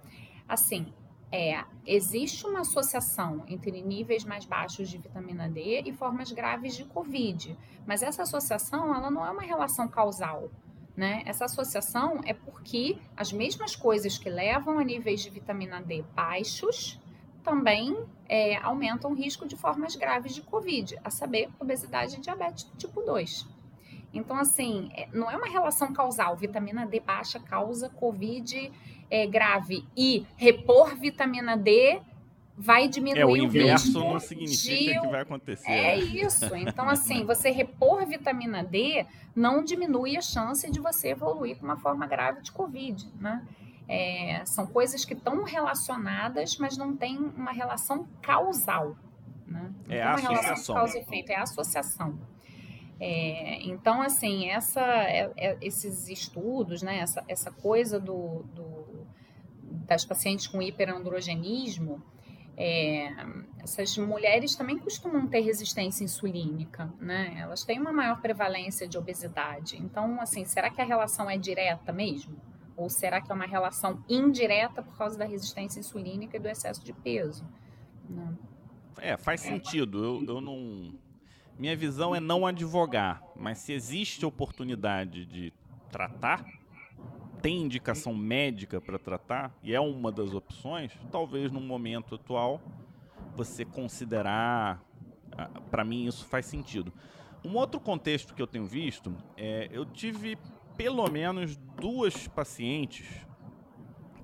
[0.47, 0.93] Assim,
[1.33, 6.85] é, existe uma associação entre níveis mais baixos de vitamina D e formas graves de
[6.85, 10.51] Covid, mas essa associação ela não é uma relação causal.
[10.97, 11.25] Né?
[11.27, 17.01] Essa associação é porque as mesmas coisas que levam a níveis de vitamina D baixos
[17.45, 17.97] também
[18.29, 23.03] é, aumentam o risco de formas graves de Covid, a saber, obesidade e diabetes tipo
[23.03, 23.47] 2.
[24.13, 26.37] Então, assim, é, não é uma relação causal.
[26.37, 28.73] Vitamina D baixa causa Covid
[29.11, 32.01] é, grave e repor vitamina D
[32.57, 35.71] vai diminuir é, o inverso não significa que vai acontecer.
[35.71, 36.03] É né?
[36.03, 36.47] isso.
[36.55, 39.05] Então, assim, você repor vitamina D
[39.35, 43.45] não diminui a chance de você evoluir com uma forma grave de Covid, né?
[43.89, 48.97] É, são coisas que estão relacionadas, mas não tem uma relação causal.
[49.47, 49.73] Né?
[49.89, 50.75] É a associação.
[50.75, 52.19] Causa efeito, é a associação.
[52.99, 59.07] É, então, assim, essa, é, é, esses estudos, né, essa, essa coisa do, do,
[59.87, 62.03] das pacientes com hiperandrogenismo,
[62.57, 63.11] é,
[63.59, 67.37] essas mulheres também costumam ter resistência insulínica, né?
[67.41, 69.77] Elas têm uma maior prevalência de obesidade.
[69.77, 72.37] Então, assim, será que a relação é direta mesmo?
[72.77, 76.85] Ou será que é uma relação indireta por causa da resistência insulínica e do excesso
[76.85, 77.47] de peso?
[78.09, 78.27] Não.
[78.27, 78.39] Né?
[78.99, 80.05] É, faz sentido.
[80.05, 80.95] Eu, eu não.
[81.59, 85.53] Minha visão é não advogar, mas se existe oportunidade de
[85.91, 86.45] tratar,
[87.41, 92.61] tem indicação médica para tratar, e é uma das opções, talvez no momento atual
[93.37, 94.83] você considerar.
[95.37, 96.93] Ah, para mim, isso faz sentido.
[97.45, 99.69] Um outro contexto que eu tenho visto é.
[99.71, 100.39] Eu tive
[100.77, 103.07] pelo menos duas pacientes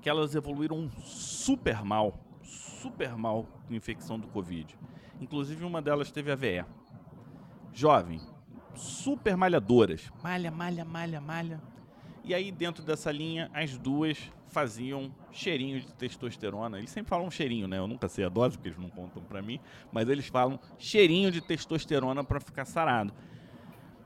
[0.01, 4.77] que elas evoluíram super mal, super mal com infecção do Covid.
[5.19, 6.65] Inclusive uma delas teve AVE.
[7.71, 8.19] Jovem,
[8.73, 10.11] super malhadoras.
[10.23, 11.61] Malha, malha, malha, malha.
[12.23, 16.77] E aí dentro dessa linha, as duas faziam cheirinho de testosterona.
[16.77, 17.77] Eles sempre falam cheirinho, né?
[17.77, 19.59] Eu nunca sei a dose, porque eles não contam para mim,
[19.91, 23.13] mas eles falam cheirinho de testosterona para ficar sarado.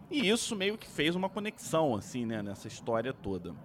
[0.10, 3.56] E isso meio que fez uma conexão, assim, né, nessa história toda.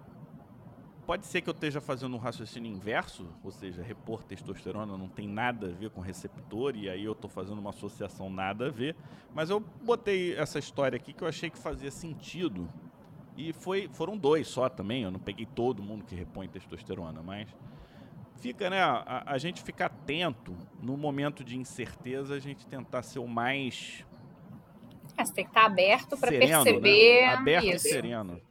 [1.05, 5.27] Pode ser que eu esteja fazendo um raciocínio inverso, ou seja, repor testosterona não tem
[5.27, 8.95] nada a ver com receptor, e aí eu estou fazendo uma associação nada a ver,
[9.33, 12.69] mas eu botei essa história aqui que eu achei que fazia sentido.
[13.35, 17.49] E foi, foram dois só também, eu não peguei todo mundo que repõe testosterona, mas
[18.37, 18.81] fica, né?
[18.81, 24.05] A, a gente fica atento no momento de incerteza, a gente tentar ser o mais
[25.17, 27.21] é, você tem que estar aberto para perceber.
[27.21, 27.33] Né?
[27.33, 27.87] Aberto isso.
[27.87, 28.41] e sereno.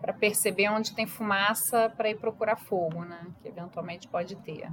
[0.00, 3.26] Para perceber onde tem fumaça para ir procurar fogo, né?
[3.40, 4.68] Que eventualmente pode ter.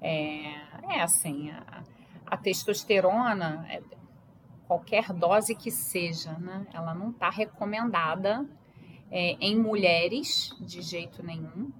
[0.00, 1.82] É, é assim, a,
[2.26, 3.82] a testosterona, é,
[4.66, 6.66] qualquer dose que seja, né?
[6.72, 8.46] Ela não está recomendada
[9.10, 11.72] é, em mulheres de jeito nenhum.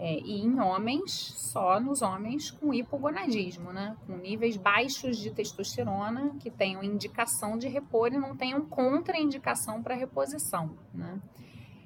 [0.00, 3.96] É, e em homens, só nos homens com hipogonadismo, né?
[4.06, 9.96] Com níveis baixos de testosterona, que tenham indicação de repor e não tenham contraindicação para
[9.96, 11.20] reposição, né?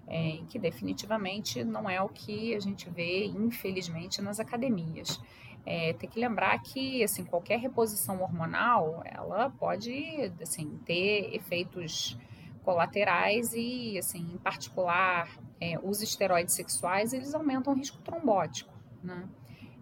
[0.07, 5.19] É, que definitivamente não é o que a gente vê, infelizmente, nas academias.
[5.65, 12.19] É, tem que lembrar que assim qualquer reposição hormonal ela pode assim ter efeitos
[12.63, 15.29] colaterais e, assim, em particular,
[15.61, 18.73] é, os esteroides sexuais, eles aumentam o risco trombótico,
[19.03, 19.29] né?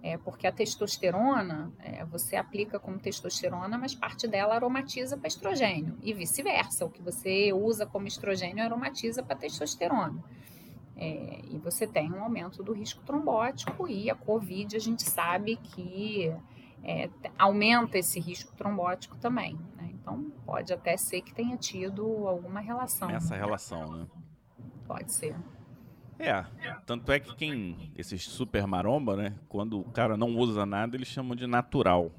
[0.03, 5.99] É, porque a testosterona, é, você aplica como testosterona, mas parte dela aromatiza para estrogênio,
[6.03, 6.87] e vice-versa.
[6.87, 10.25] O que você usa como estrogênio aromatiza para testosterona.
[10.97, 15.57] É, e você tem um aumento do risco trombótico, e a COVID a gente sabe
[15.57, 16.35] que
[16.83, 19.59] é, aumenta esse risco trombótico também.
[20.11, 23.09] Então, pode até ser que tenha tido alguma relação.
[23.11, 24.07] Essa relação, né?
[24.87, 25.37] Pode ser.
[26.19, 26.45] É,
[26.85, 31.09] tanto é que quem, esses super maromba, né, quando o cara não usa nada, eles
[31.09, 32.11] chamam de natural.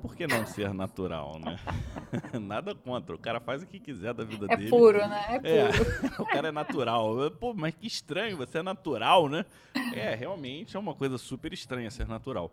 [0.00, 1.58] Por que não ser natural, né?
[2.40, 4.70] Nada contra, o cara faz o que quiser da vida é dele.
[4.70, 5.40] Puro, né?
[5.42, 7.30] É É, puro, o cara é natural.
[7.32, 9.44] Pô, mas que estranho, você é natural, né?
[9.92, 12.52] É, realmente é uma coisa super estranha ser natural.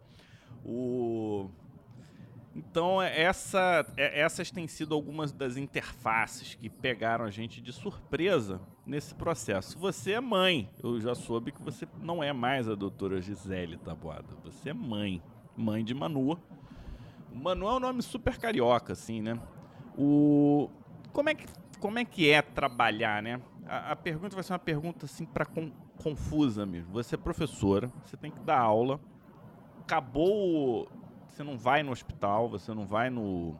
[0.63, 1.49] O...
[2.59, 7.71] Então, é, essa, é- essas têm sido algumas das interfaces que pegaram a gente de
[7.71, 9.79] surpresa nesse processo.
[9.79, 10.69] Você é mãe.
[10.83, 14.35] Eu já soube que você não é mais a doutora Gisele Taboada.
[14.43, 15.23] Você é mãe.
[15.55, 16.37] Mãe de Manu.
[17.33, 19.39] Manu é um nome super carioca, assim, né?
[19.97, 20.69] O...
[21.13, 21.45] Como, é que,
[21.79, 23.39] como é que é trabalhar, né?
[23.65, 25.45] A, a pergunta vai ser uma pergunta, assim, para
[26.03, 26.91] confusa mesmo.
[26.91, 28.99] Você é professora, você tem que dar aula.
[29.81, 30.89] Acabou...
[31.39, 33.55] Você não vai no hospital, você não vai no,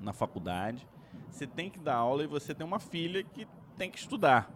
[0.00, 0.84] na faculdade.
[1.30, 4.50] Você tem que dar aula e você tem uma filha que tem que estudar.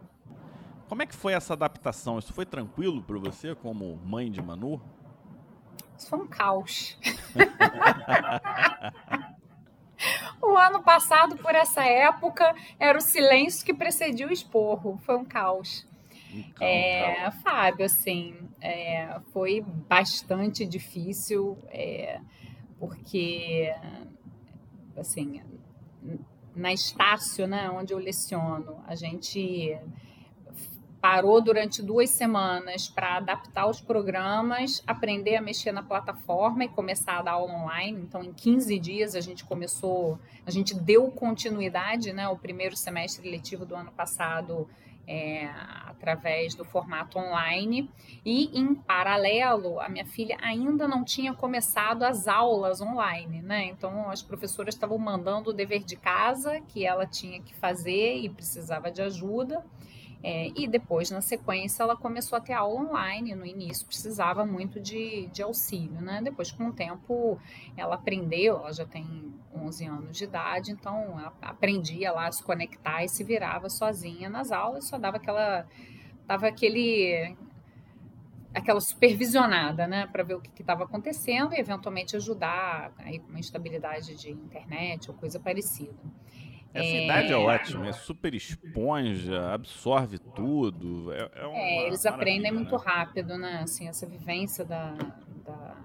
[0.88, 2.18] Como é que foi essa adaptação?
[2.18, 4.83] Isso foi tranquilo para você, como mãe de Manu?
[5.96, 6.98] Isso foi um caos.
[10.42, 14.98] o ano passado, por essa época, era o silêncio que precedia o esporro.
[15.05, 15.87] Foi um caos.
[16.33, 22.20] Então, É, Fábio, assim, é, foi bastante difícil, é,
[22.79, 23.75] porque,
[24.96, 25.42] assim,
[26.55, 29.77] na Estácio, né, onde eu leciono, a gente
[31.01, 37.18] parou durante duas semanas para adaptar os programas, aprender a mexer na plataforma e começar
[37.18, 38.01] a dar aula online.
[38.01, 43.29] Então, em 15 dias, a gente começou, a gente deu continuidade, né, o primeiro semestre
[43.29, 44.68] letivo do ano passado
[45.06, 45.48] é,
[45.86, 47.90] através do formato online.
[48.24, 53.66] E, em paralelo, a minha filha ainda não tinha começado as aulas online, né?
[53.66, 58.28] Então, as professoras estavam mandando o dever de casa que ela tinha que fazer e
[58.28, 59.64] precisava de ajuda.
[60.24, 63.35] É, e depois, na sequência, ela começou a ter aula online.
[63.35, 66.20] No início, precisava muito de, de auxílio, né?
[66.22, 67.38] Depois, com o tempo,
[67.76, 73.04] ela aprendeu, ela já tem 11 anos de idade, então aprendia lá a se conectar
[73.04, 75.66] e se virava sozinha nas aulas, só dava aquela.
[76.24, 77.37] dava aquele.
[78.54, 80.06] aquela supervisionada, né?
[80.06, 85.11] Para ver o que estava acontecendo e eventualmente ajudar aí com uma instabilidade de internet
[85.11, 86.21] ou coisa parecida.
[86.74, 91.12] Essa idade é ótima, é super esponja, absorve tudo.
[91.12, 92.82] É, é, É, eles aprendem maravilha, muito né?
[92.85, 93.61] rápido, né?
[93.62, 94.92] Assim, essa vivência da,
[95.44, 95.76] da,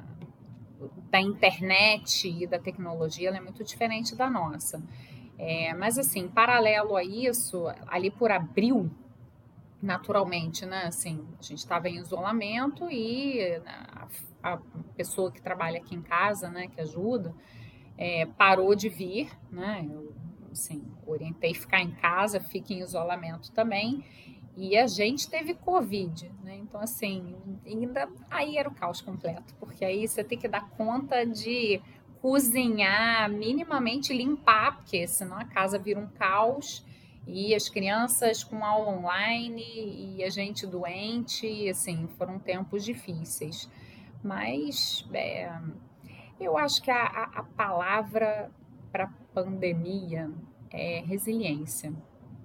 [1.11, 4.81] da internet e da tecnologia ela é muito diferente da nossa.
[5.37, 8.89] É, mas, assim, paralelo a isso, ali por abril,
[9.81, 10.83] naturalmente, né?
[10.85, 14.07] Assim, a gente estava em isolamento e a,
[14.41, 14.57] a
[14.95, 17.35] pessoa que trabalha aqui em casa, né, que ajuda,
[17.97, 19.85] é, parou de vir, né?
[19.89, 20.06] Eu,
[20.57, 24.03] assim, orientei ficar em casa, fique em isolamento também.
[24.55, 26.57] E a gente teve Covid, né?
[26.57, 31.23] Então, assim, ainda aí era o caos completo, porque aí você tem que dar conta
[31.25, 31.79] de
[32.19, 36.83] cozinhar, minimamente limpar, porque senão a casa vira um caos.
[37.27, 43.69] E as crianças com aula online e a gente doente, assim, foram tempos difíceis.
[44.23, 45.51] Mas é,
[46.39, 48.49] eu acho que a, a, a palavra
[48.91, 50.31] para pandemia
[50.71, 51.93] é resiliência.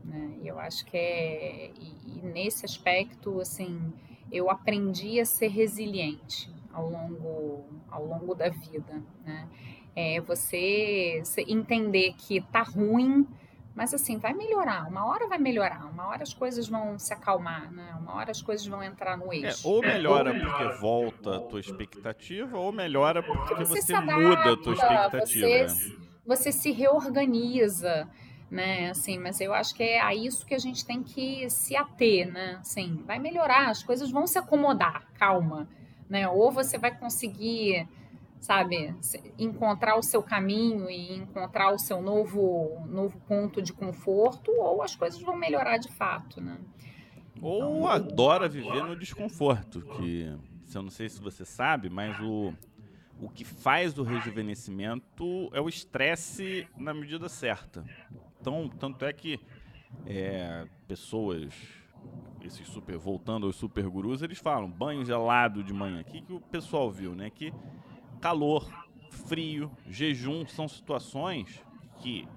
[0.04, 0.38] Né?
[0.44, 1.70] Eu acho que é.
[1.78, 3.92] E, e, nesse aspecto, assim,
[4.30, 9.02] eu aprendi a ser resiliente ao longo, ao longo da vida.
[9.24, 9.48] Né?
[9.94, 13.26] É você, entender que tá ruim,
[13.74, 14.88] mas assim, vai melhorar.
[14.88, 17.94] Uma hora vai melhorar, uma hora as coisas vão se acalmar, né?
[18.00, 19.68] Uma hora as coisas vão entrar no É, eixo.
[19.68, 24.72] ou melhora porque volta a tua expectativa, ou melhora porque Você você, muda a tua
[24.72, 25.68] expectativa.
[25.68, 26.11] você-?
[26.26, 28.08] Você se reorganiza,
[28.50, 28.90] né?
[28.90, 32.30] Assim, mas eu acho que é a isso que a gente tem que se ater,
[32.30, 32.58] né?
[32.60, 35.68] Assim, vai melhorar, as coisas vão se acomodar, calma,
[36.08, 36.28] né?
[36.28, 37.88] Ou você vai conseguir,
[38.38, 38.94] sabe,
[39.38, 44.94] encontrar o seu caminho e encontrar o seu novo, novo ponto de conforto, ou as
[44.94, 46.58] coisas vão melhorar de fato, né?
[47.40, 50.32] Ou adora viver no desconforto, que
[50.74, 52.54] eu não sei se você sabe, mas o,
[53.22, 57.84] o que faz o rejuvenescimento é o estresse na medida certa.
[58.40, 59.38] Então, tanto é que
[60.04, 61.54] é, pessoas,
[62.42, 66.00] esses super, voltando aos super gurus, eles falam banho gelado de manhã.
[66.00, 67.30] O que, que o pessoal viu, né?
[67.30, 67.54] Que
[68.20, 68.68] calor,
[69.08, 71.64] frio, jejum são situações
[71.98, 72.28] que,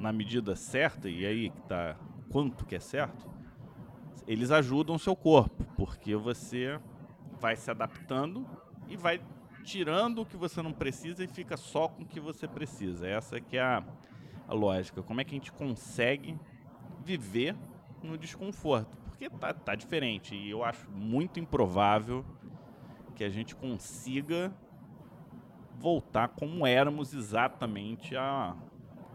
[0.00, 1.96] na medida certa, e aí que tá
[2.28, 3.30] quanto que é certo,
[4.26, 6.80] eles ajudam o seu corpo, porque você
[7.40, 8.44] vai se adaptando
[8.88, 9.20] e vai
[9.64, 13.08] tirando o que você não precisa e fica só com o que você precisa.
[13.08, 13.82] Essa que é a,
[14.46, 15.02] a lógica.
[15.02, 16.38] Como é que a gente consegue
[17.04, 17.56] viver
[18.02, 18.96] no desconforto?
[18.98, 20.34] Porque tá, tá diferente.
[20.34, 22.24] E eu acho muito improvável
[23.14, 24.52] que a gente consiga
[25.78, 28.56] voltar como éramos exatamente há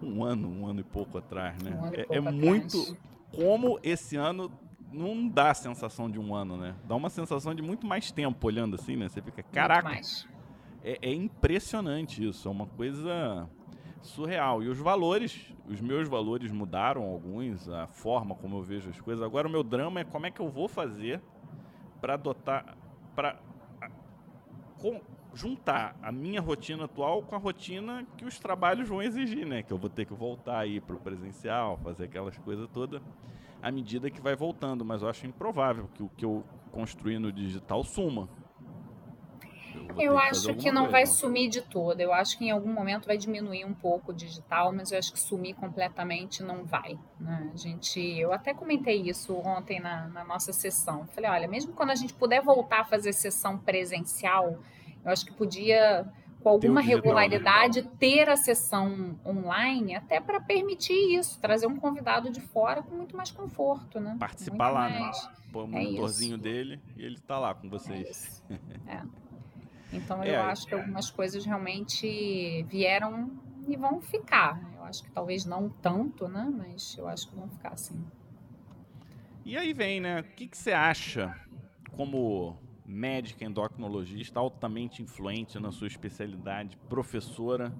[0.02, 1.72] um ano, um ano e pouco atrás, né?
[1.72, 2.36] Um é, pouco é atrás.
[2.36, 2.98] muito
[3.32, 4.52] como esse ano
[4.92, 6.76] não dá a sensação de um ano, né?
[6.86, 9.08] Dá uma sensação de muito mais tempo olhando assim, né?
[9.08, 10.00] Você fica, caraca.
[10.84, 13.50] É, é impressionante isso, é uma coisa
[14.02, 14.64] surreal.
[14.64, 19.24] E os valores, os meus valores mudaram alguns, a forma como eu vejo as coisas.
[19.24, 21.22] Agora o meu drama é como é que eu vou fazer
[22.00, 22.78] para adotar,
[23.16, 23.40] para
[25.34, 29.62] juntar a minha rotina atual com a rotina que os trabalhos vão exigir, né?
[29.62, 33.02] Que eu vou ter que voltar aí pro presencial, fazer aquelas coisas todas
[33.62, 34.84] à medida que vai voltando.
[34.86, 38.30] Mas eu acho improvável que o que eu construí no digital suma.
[39.98, 40.92] Eu fazer acho que não coisa.
[40.92, 42.02] vai sumir de toda.
[42.02, 45.12] Eu acho que em algum momento vai diminuir um pouco o digital, mas eu acho
[45.12, 46.98] que sumir completamente não vai.
[47.20, 47.52] né?
[47.54, 51.06] A gente, eu até comentei isso ontem na, na nossa sessão.
[51.08, 54.60] Falei, olha, mesmo quando a gente puder voltar a fazer sessão presencial,
[55.04, 56.06] eu acho que podia,
[56.42, 57.04] com alguma digital, né?
[57.08, 62.96] regularidade, ter a sessão online, até para permitir isso, trazer um convidado de fora com
[62.96, 64.16] muito mais conforto, né?
[64.20, 65.00] Participar Muito lá, né?
[65.00, 68.08] mais- Põe o É monitorzinho dele e ele tá lá com É vocês.
[68.08, 68.44] isso.
[68.88, 69.02] É.
[69.92, 73.32] Então É, eu acho que algumas coisas realmente vieram
[73.68, 74.62] e vão ficar.
[74.76, 76.52] Eu acho que talvez não tanto, né?
[76.56, 78.00] Mas eu acho que vão ficar assim.
[79.46, 80.22] E aí vem, né?
[80.22, 81.36] O que, que você acha
[81.92, 87.74] como médica endocrinologista altamente influente na sua especialidade, professora?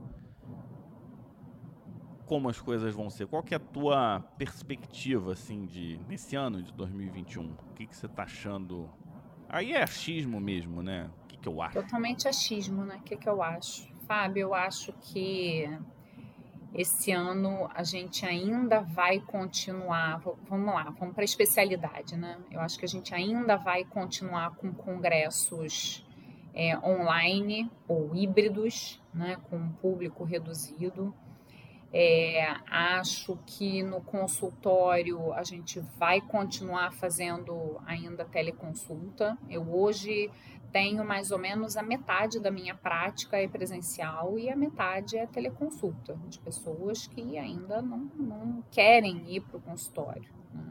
[2.26, 3.26] Como as coisas vão ser?
[3.26, 7.52] Qual que é a tua perspectiva, assim, de nesse ano de 2021?
[7.52, 8.90] O que, que você tá achando?
[9.50, 11.10] Aí é achismo mesmo, né?
[11.24, 11.82] O que, que eu acho?
[11.82, 12.98] Totalmente achismo, né?
[12.98, 13.90] O que, que eu acho?
[14.08, 15.68] Fábio, eu acho que
[16.74, 20.22] esse ano a gente ainda vai continuar.
[20.48, 22.38] Vamos lá, vamos para a especialidade, né?
[22.52, 26.06] Eu acho que a gente ainda vai continuar com congressos
[26.54, 29.38] é, online ou híbridos, né?
[29.50, 31.14] Com um público reduzido.
[31.92, 39.36] É, acho que no consultório a gente vai continuar fazendo ainda teleconsulta.
[39.50, 40.30] Eu hoje
[40.72, 45.26] tenho mais ou menos a metade da minha prática é presencial e a metade é
[45.26, 50.30] teleconsulta, de pessoas que ainda não, não querem ir para o consultório.
[50.54, 50.64] Né?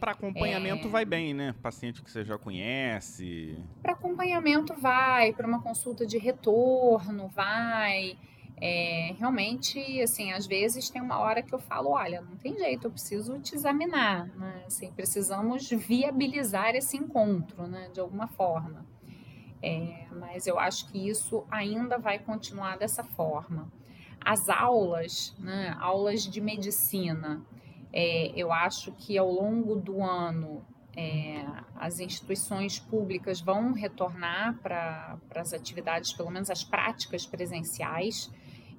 [0.00, 0.90] Para acompanhamento É.
[0.90, 1.54] vai bem, né?
[1.62, 3.58] Paciente que você já conhece.
[3.82, 8.16] Para acompanhamento vai, para uma consulta de retorno vai.
[8.60, 12.86] É, realmente, assim, às vezes tem uma hora que eu falo, olha, não tem jeito,
[12.86, 14.64] eu preciso te examinar, né?
[14.66, 17.88] Assim, precisamos viabilizar esse encontro, né?
[17.92, 18.84] De alguma forma.
[19.62, 23.70] É, mas eu acho que isso ainda vai continuar dessa forma.
[24.20, 25.76] As aulas, né?
[25.78, 27.44] Aulas de medicina,
[27.92, 30.64] é, eu acho que ao longo do ano
[30.96, 31.44] é,
[31.76, 38.30] as instituições públicas vão retornar para as atividades, pelo menos as práticas presenciais.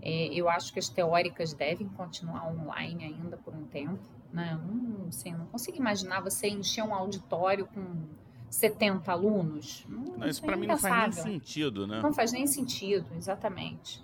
[0.01, 3.99] É, eu acho que as teóricas devem continuar online ainda por um tempo.
[4.31, 4.59] Né?
[4.65, 8.07] Não, assim, não consigo imaginar você encher um auditório com
[8.49, 9.85] 70 alunos.
[9.87, 12.01] Não, Não, isso é para mim não faz nem sentido, né?
[12.01, 14.01] Não faz nem sentido, exatamente.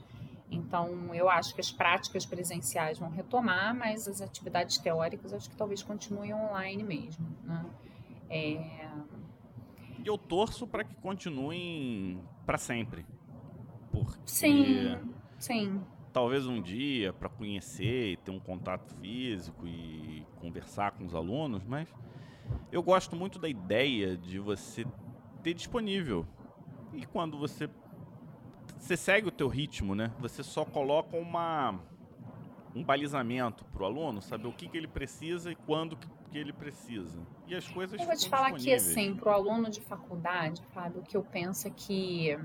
[0.49, 5.55] Então, eu acho que as práticas presenciais vão retomar, mas as atividades teóricas acho que
[5.55, 7.25] talvez continuem online mesmo.
[7.43, 7.65] Né?
[8.29, 8.87] É,
[10.03, 13.05] E eu torço para que continuem para sempre.
[13.91, 14.97] Porque sim,
[15.37, 15.81] sim.
[16.11, 21.63] talvez um dia para conhecer e ter um contato físico e conversar com os alunos,
[21.63, 21.87] mas
[22.71, 24.85] eu gosto muito da ideia de você
[25.41, 26.25] ter disponível.
[26.93, 27.69] E quando você
[28.77, 30.11] você segue o teu ritmo, né?
[30.19, 31.79] Você só coloca uma
[32.75, 36.51] um balizamento para o aluno, saber o que, que ele precisa e quando que, ele
[36.51, 37.17] precisa.
[37.47, 40.99] E as coisas Eu vou te falar que, assim, para o aluno de faculdade, Fábio,
[40.99, 42.37] o que eu penso é que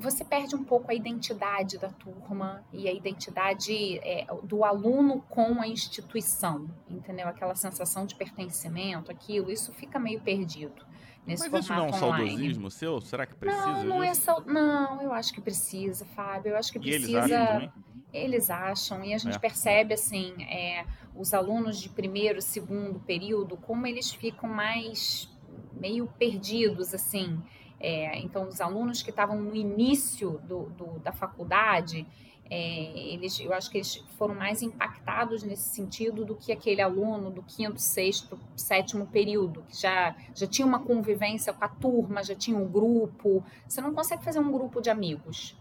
[0.00, 5.60] você perde um pouco a identidade da turma e a identidade é, do aluno com
[5.60, 7.28] a instituição, entendeu?
[7.28, 10.84] Aquela sensação de pertencimento, aquilo, isso fica meio perdido
[11.26, 12.28] nesse Mas isso não é um online.
[12.30, 13.00] saudosismo seu?
[13.00, 14.22] Será que precisa Não, não é disso?
[14.22, 16.50] sau- Não, eu acho que precisa, Fábio.
[16.50, 17.38] Eu acho que E eles precisa.
[17.42, 17.72] acham?
[18.12, 19.38] Eles acham, e a gente É.
[19.38, 25.28] percebe assim, é, os alunos de primeiro, segundo período, como eles ficam mais
[25.74, 27.42] meio perdidos, assim.
[27.78, 32.06] É, então, os alunos que estavam no início do, do- da faculdade,
[32.48, 37.30] é, eles, eu acho que eles foram mais impactados nesse sentido do que aquele aluno
[37.30, 42.34] do quinto, sexto, sétimo período, que já, já tinha uma convivência com a turma, já
[42.34, 43.44] tinha um grupo.
[43.68, 45.56] Você não consegue fazer um grupo de amigos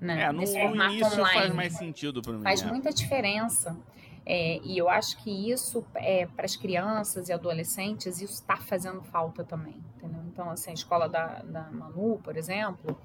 [0.00, 0.22] Né?
[0.22, 1.38] É, no, Nesse no formato início online.
[1.40, 2.42] faz mais sentido para mim.
[2.42, 2.66] Faz é.
[2.66, 3.76] muita diferença.
[4.24, 9.02] É, e eu acho que isso, é, para as crianças e adolescentes, isso está fazendo
[9.02, 9.76] falta também.
[9.96, 10.22] Entendeu?
[10.26, 12.96] Então, assim, a escola da, da Manu, por exemplo,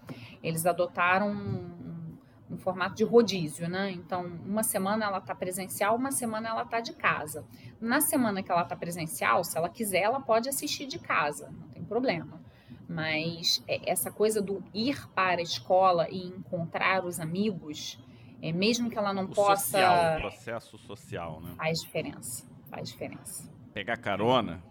[0.44, 2.18] eles adotaram um,
[2.52, 3.92] um formato de rodízio, né?
[3.92, 7.46] Então, uma semana ela está presencial, uma semana ela está de casa.
[7.80, 11.68] Na semana que ela está presencial, se ela quiser, ela pode assistir de casa, não
[11.70, 12.40] tem problema.
[12.88, 18.00] Mas é, essa coisa do ir para a escola e encontrar os amigos,
[18.42, 19.64] é, mesmo que ela não O possa.
[19.64, 21.54] social, o processo social, né?
[21.58, 22.46] Faz diferença.
[22.70, 23.50] Faz diferença.
[23.74, 24.64] Pegar carona,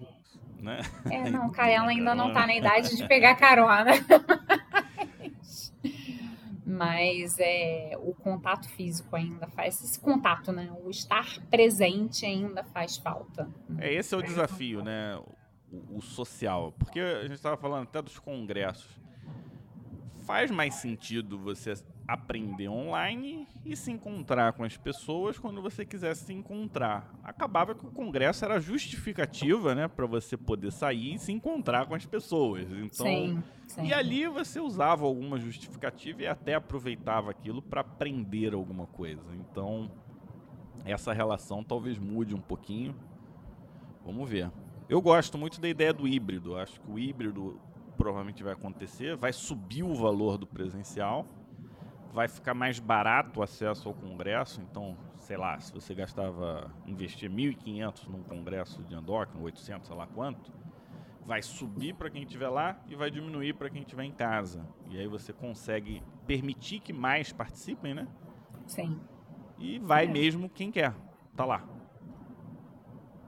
[0.60, 0.80] né?
[1.10, 2.40] É, não, cara, ela ainda não Carona.
[2.40, 3.92] tá na idade de pegar carona.
[6.66, 9.82] Mas é, o contato físico ainda faz.
[9.84, 10.72] Esse contato, né?
[10.82, 13.48] O estar presente ainda faz falta.
[13.78, 15.16] É, esse é o desafio, né?
[15.70, 16.72] O, o social.
[16.78, 18.98] Porque a gente estava falando até dos congressos.
[20.22, 21.74] Faz mais sentido você
[22.06, 27.14] aprender online e se encontrar com as pessoas quando você quiser se encontrar.
[27.22, 31.94] Acabava que o congresso era justificativa, né, para você poder sair e se encontrar com
[31.94, 32.70] as pessoas.
[32.70, 33.86] Então, sim, sim.
[33.86, 39.22] e ali você usava alguma justificativa e até aproveitava aquilo para aprender alguma coisa.
[39.34, 39.90] Então,
[40.84, 42.94] essa relação talvez mude um pouquinho.
[44.04, 44.50] Vamos ver.
[44.86, 46.58] Eu gosto muito da ideia do híbrido.
[46.58, 47.58] Acho que o híbrido
[47.96, 51.26] provavelmente vai acontecer, vai subir o valor do presencial,
[52.14, 54.60] vai ficar mais barato o acesso ao congresso.
[54.62, 60.06] Então, sei lá, se você gastava, investir 1.500 num congresso de endócrino, 800, sei lá
[60.06, 60.52] quanto,
[61.26, 64.64] vai subir para quem estiver lá e vai diminuir para quem estiver em casa.
[64.88, 68.06] E aí você consegue permitir que mais participem, né?
[68.64, 69.00] Sim.
[69.58, 70.08] E vai É.
[70.08, 70.94] mesmo quem quer.
[71.34, 71.64] Tá lá.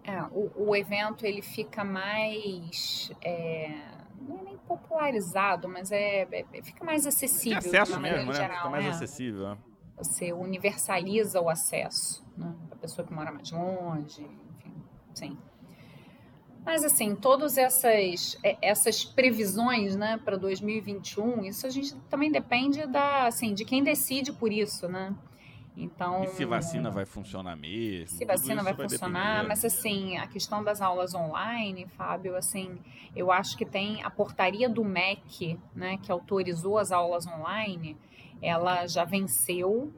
[0.05, 3.11] É, o, o evento ele fica mais.
[3.21, 3.81] é,
[4.21, 7.61] não é nem popularizado, mas é, é- fica mais acessível.
[7.61, 8.35] de acesso mesmo, né?
[8.35, 8.89] geral, Fica mais é.
[8.91, 9.49] acessível.
[9.51, 9.59] né?
[9.99, 12.55] Você universaliza o acesso, né?
[12.71, 14.75] A pessoa que mora mais longe, enfim,
[15.15, 15.39] sim.
[16.65, 22.85] Mas assim, todas essas, é, essas previsões, né, para 2021, isso a gente também depende
[22.87, 25.15] da, assim, de quem decide por isso, né?
[25.77, 28.09] Então, E se vacina vai funcionar mesmo?
[28.09, 29.49] se vacina isso vai funcionar, depender.
[29.49, 32.79] mas assim, a questão das aulas online, Fábio, assim,
[33.15, 37.97] eu acho que tem a portaria do MEC, né, que autorizou as aulas online,
[38.41, 39.93] ela já venceu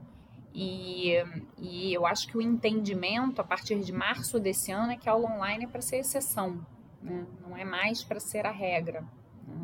[0.52, 1.12] e,
[1.58, 5.12] e eu acho que o entendimento a partir de março desse ano é que a
[5.12, 6.66] aula online é para ser exceção,
[7.00, 9.04] né, não é mais para ser a regra.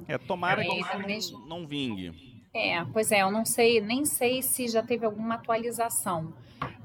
[0.07, 2.34] É, tomara É, que não, não vingue.
[2.55, 6.33] É, pois é, eu não sei, nem sei se já teve alguma atualização.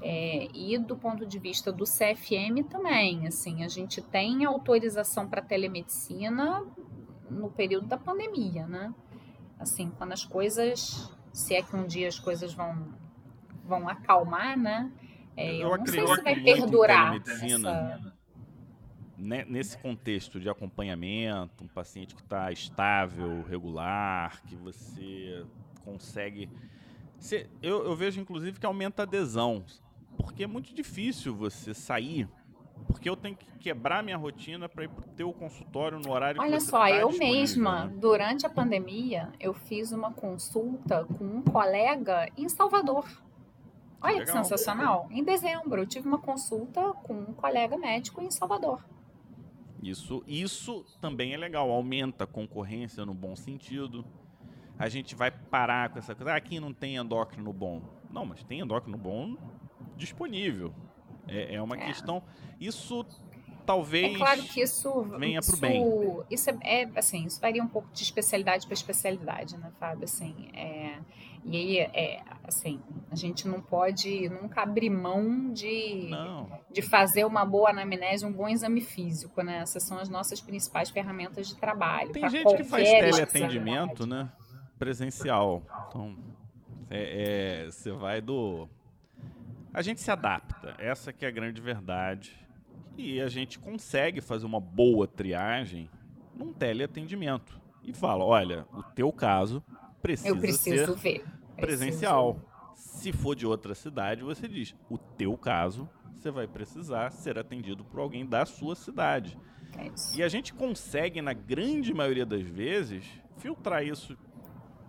[0.02, 5.40] É, e do ponto de vista do CFM também, assim, a gente tem autorização para
[5.40, 6.66] telemedicina
[7.30, 8.92] no período da pandemia, né?
[9.58, 12.88] Assim, quando as coisas, se é que um dia as coisas vão,
[13.64, 14.90] vão acalmar, né?
[15.36, 17.70] É, eu, Eu não sei se vai perdurar telemedicina.
[17.70, 18.19] essa...
[19.20, 25.44] né, nesse contexto de acompanhamento, um paciente que está estável, regular, que você
[25.84, 26.48] consegue.
[27.18, 29.64] Você- eu, eu vejo, inclusive, que aumenta a adesão,
[30.16, 32.26] porque é muito difícil você sair,
[32.86, 36.40] porque eu tenho que quebrar minha rotina para ir para o teu consultório no horário
[36.40, 37.92] que Olha você só, tá eu mesma, né?
[37.98, 43.04] durante a pandemia, eu fiz uma consulta com um colega em Salvador.
[44.02, 44.36] Olha que Legal.
[44.44, 45.06] sensacional.
[45.10, 48.82] Em dezembro, eu tive uma consulta com um colega médico em Salvador.
[49.82, 54.04] Isso, isso também é legal, aumenta a concorrência no bom sentido.
[54.78, 57.82] A gente vai parar com essa coisa, ah, aqui não tem endócrino bom.
[58.10, 59.36] Não, mas tem endócrino bom
[59.96, 60.74] disponível.
[61.26, 61.86] É, é uma É.
[61.86, 62.22] questão.
[62.58, 63.04] Isso
[63.70, 64.14] talvez.
[64.14, 65.84] É claro que isso venha pro isso, bem.
[66.30, 70.04] Isso é, é, assim, isso varia um pouco de especialidade para especialidade, né, Fábio?
[70.04, 70.98] Assim, é,
[71.44, 76.50] e aí, é, assim, a gente não pode nunca abrir mão de Não.
[76.70, 79.58] de fazer uma boa anamnese, um bom exame físico, né?
[79.58, 82.12] Essas são as nossas principais ferramentas de trabalho.
[82.12, 84.30] Tem gente que faz teleatendimento, né?
[84.78, 85.62] Presencial.
[85.88, 86.16] Então,
[86.90, 88.68] é, é, você vai do.
[89.72, 90.74] A gente se adapta.
[90.78, 92.40] Essa que é a grande verdade.
[93.02, 95.88] E a gente consegue fazer uma boa triagem
[96.36, 97.58] num teleatendimento.
[97.82, 99.64] E fala, olha, o teu caso
[100.02, 101.24] precisa preciso ser ver.
[101.56, 102.38] presencial.
[102.74, 107.82] Se for de outra cidade, você diz, o teu caso, você vai precisar ser atendido
[107.84, 109.38] por alguém da sua cidade.
[109.78, 109.90] É.
[110.18, 113.04] E a gente consegue, na grande maioria das vezes,
[113.38, 114.14] filtrar isso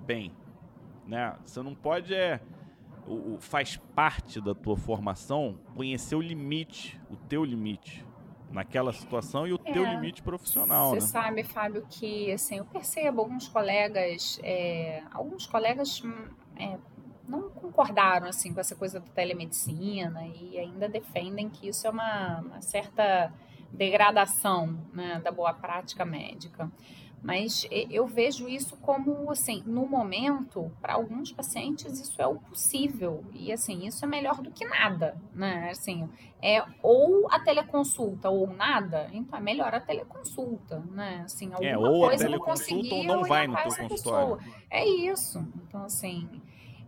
[0.05, 0.33] bem.
[1.07, 1.33] Né?
[1.45, 2.41] Você não pode é.
[3.05, 8.05] O, o- faz parte da tua formação conhecer o limite, o teu limite
[8.51, 9.87] naquela situação e o teu É.
[9.87, 11.07] limite profissional, Você né?
[11.07, 16.27] sabe, Fábio, que assim, eu percebo alguns colegas, é, alguns colegas hum,
[16.57, 16.77] é,
[17.27, 22.39] não concordaram assim com essa coisa da telemedicina e ainda defendem que isso é uma,
[22.41, 23.31] uma certa
[23.71, 26.69] degradação né, da boa prática médica.
[27.21, 33.23] Mas eu vejo isso como, assim, no momento, para alguns pacientes, isso é o possível.
[33.31, 35.69] E, assim, isso é melhor do que nada, né?
[35.69, 36.09] Assim,
[36.41, 41.21] é ou a teleconsulta ou nada, então é melhor a teleconsulta, né?
[41.23, 44.39] Assim, é, ou a teleconsulta ou não vai no teu consultório.
[44.67, 45.47] É isso.
[45.67, 46.27] Então, assim,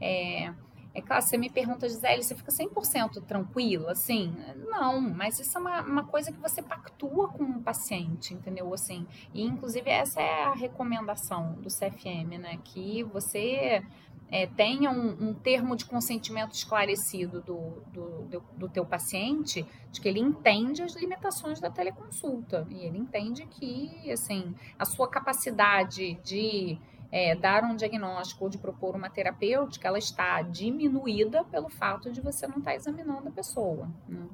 [0.02, 0.52] é...
[0.96, 4.36] É claro, você me pergunta, Gisele, você fica 100% tranquila, assim?
[4.70, 8.72] Não, mas isso é uma, uma, coisa que você pactua com o paciente, entendeu?
[8.72, 12.60] Assim, e inclusive essa é a recomendação do CFM, né?
[12.64, 13.84] Que você
[14.30, 20.00] é, tenha um, um, termo de consentimento esclarecido do, do, do, do teu paciente, de
[20.00, 22.68] que ele entende as limitações da teleconsulta.
[22.70, 26.80] E ele entende que, assim, a sua capacidade de
[27.14, 32.20] é, dar um diagnóstico ou de propor uma terapêutica, ela está diminuída pelo fato de
[32.20, 33.88] você não estar tá examinando a pessoa.
[34.10, 34.28] Né?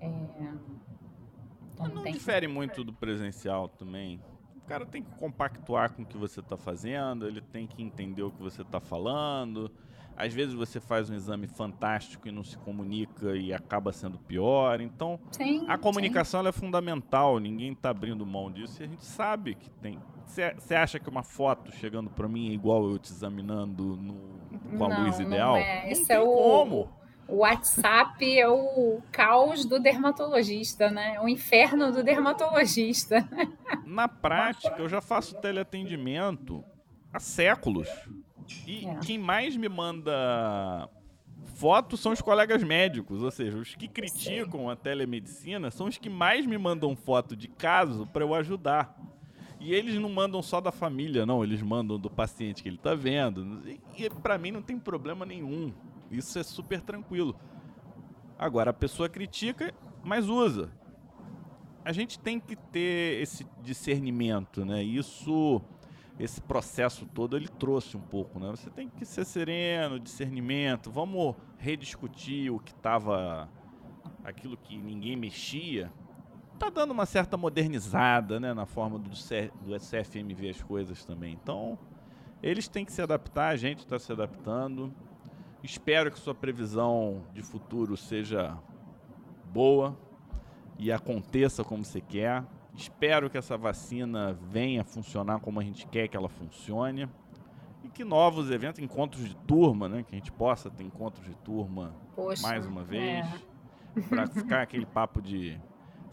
[0.00, 0.08] É,
[1.74, 2.14] então não tem...
[2.14, 4.18] difere muito do presencial também.
[4.56, 8.22] O cara tem que compactuar com o que você está fazendo, ele tem que entender
[8.22, 9.70] o que você está falando.
[10.16, 14.80] Às vezes você faz um exame fantástico e não se comunica e acaba sendo pior.
[14.80, 17.38] Então, sim, a comunicação é fundamental.
[17.38, 19.98] Ninguém está abrindo mão disso e a gente sabe que tem.
[20.24, 24.84] Você acha que uma foto chegando para mim é igual eu te examinando no, com
[24.84, 25.54] a não, luz ideal?
[25.54, 25.90] Não é.
[25.90, 27.02] Esse é o, como.
[27.28, 31.20] O WhatsApp é o caos do dermatologista, né?
[31.20, 33.28] O inferno do dermatologista.
[33.86, 36.64] Na prática, eu já faço teleatendimento
[37.12, 37.88] há séculos.
[38.66, 38.98] E é.
[39.00, 40.88] quem mais me manda
[41.54, 46.08] fotos são os colegas médicos, ou seja, os que criticam a telemedicina são os que
[46.10, 48.96] mais me mandam foto de caso para eu ajudar.
[49.60, 52.96] E eles não mandam só da família, não, eles mandam do paciente que ele está
[52.96, 53.62] vendo.
[53.68, 55.72] E, e para mim não tem problema nenhum.
[56.10, 57.36] Isso é super tranquilo.
[58.36, 59.72] Agora, a pessoa critica,
[60.02, 60.68] mas usa.
[61.84, 64.82] A gente tem que ter esse discernimento, né?
[64.82, 65.62] Isso
[66.18, 68.50] esse processo todo ele trouxe um pouco, né?
[68.50, 73.48] Você tem que ser sereno, discernimento, vamos rediscutir o que estava
[74.24, 75.92] aquilo que ninguém mexia.
[76.58, 81.32] Tá dando uma certa modernizada, né, na forma do, do CFM ver as coisas também.
[81.32, 81.78] Então,
[82.42, 84.92] eles têm que se adaptar, a gente está se adaptando.
[85.62, 88.56] Espero que sua previsão de futuro seja
[89.52, 89.96] boa
[90.78, 92.44] e aconteça como você quer.
[92.74, 97.08] Espero que essa vacina venha funcionar como a gente quer que ela funcione.
[97.84, 100.02] E que novos eventos, encontros de turma, né?
[100.02, 103.26] Que a gente possa ter encontros de turma Poxa, mais uma vez.
[103.26, 104.00] É.
[104.08, 105.60] Para ficar aquele papo de.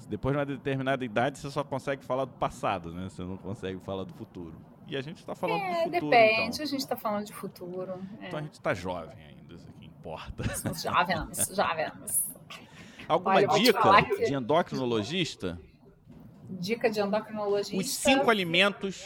[0.07, 3.07] Depois de uma determinada idade, você só consegue falar do passado, né?
[3.09, 4.55] Você não consegue falar do futuro.
[4.87, 5.91] E a gente está falando é, do futuro.
[5.91, 6.63] Depende, então.
[6.63, 7.93] a gente está falando de futuro.
[8.19, 8.27] É.
[8.27, 10.55] Então a gente está jovem ainda, isso aqui importa.
[10.55, 12.29] Somos jovens, jovens.
[13.07, 14.25] Alguma Olha, dica que...
[14.25, 15.59] de endocrinologista?
[16.49, 17.77] Dica de endocrinologista.
[17.77, 19.05] Os cinco alimentos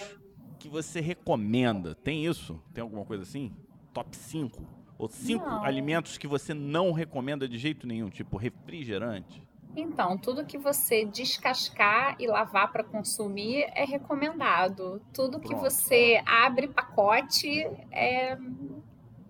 [0.59, 1.93] que você recomenda.
[1.93, 2.61] Tem isso?
[2.73, 3.51] Tem alguma coisa assim?
[3.93, 4.83] Top 5?
[4.97, 5.63] Ou cinco não.
[5.63, 9.43] alimentos que você não recomenda de jeito nenhum, tipo refrigerante?
[9.75, 15.01] Então, tudo que você descascar e lavar para consumir é recomendado.
[15.11, 15.47] Tudo Pronto.
[15.49, 18.37] que você abre pacote é.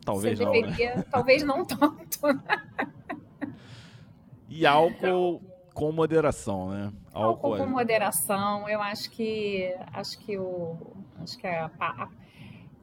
[0.06, 0.52] Talvez não.
[0.52, 0.96] Deveria...
[0.98, 1.06] Né?
[1.10, 2.20] Talvez não tanto.
[4.50, 5.42] e álcool
[5.74, 6.94] com moderação, né?
[7.14, 8.68] Álcool, com moderação.
[8.68, 10.78] Eu acho que acho que o
[11.22, 12.10] acho que a, a,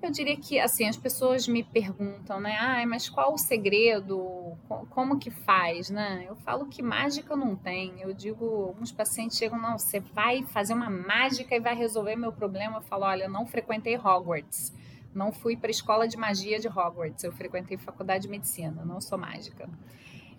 [0.02, 2.56] eu diria que assim as pessoas me perguntam, né?
[2.58, 4.56] Ah, mas qual o segredo?
[4.90, 6.24] Como que faz, né?
[6.26, 8.00] Eu falo que mágica não tem.
[8.00, 12.32] Eu digo, alguns pacientes chegam, não, você vai fazer uma mágica e vai resolver meu
[12.32, 12.78] problema.
[12.78, 14.72] Eu falo, olha, eu não frequentei Hogwarts.
[15.14, 17.22] Não fui para a escola de magia de Hogwarts.
[17.22, 18.84] Eu frequentei faculdade de medicina.
[18.84, 19.68] Não sou mágica.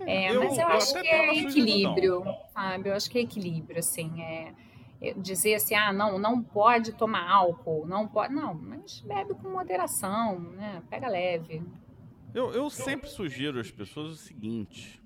[0.06, 2.24] É, eu, mas eu, eu acho que é equilíbrio,
[2.54, 2.90] sabe?
[2.90, 4.54] Eu acho que é equilíbrio, assim, é,
[5.02, 9.50] é dizer assim, ah, não, não pode tomar álcool, não pode, não, mas bebe com
[9.50, 10.82] moderação, né?
[10.90, 11.64] Pega leve.
[12.34, 15.02] Eu, eu sempre sugiro às pessoas o seguinte: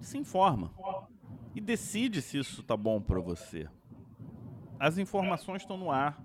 [0.00, 0.72] se informa
[1.54, 3.68] e decide se isso tá bom para você.
[4.78, 6.20] As informações estão no ar.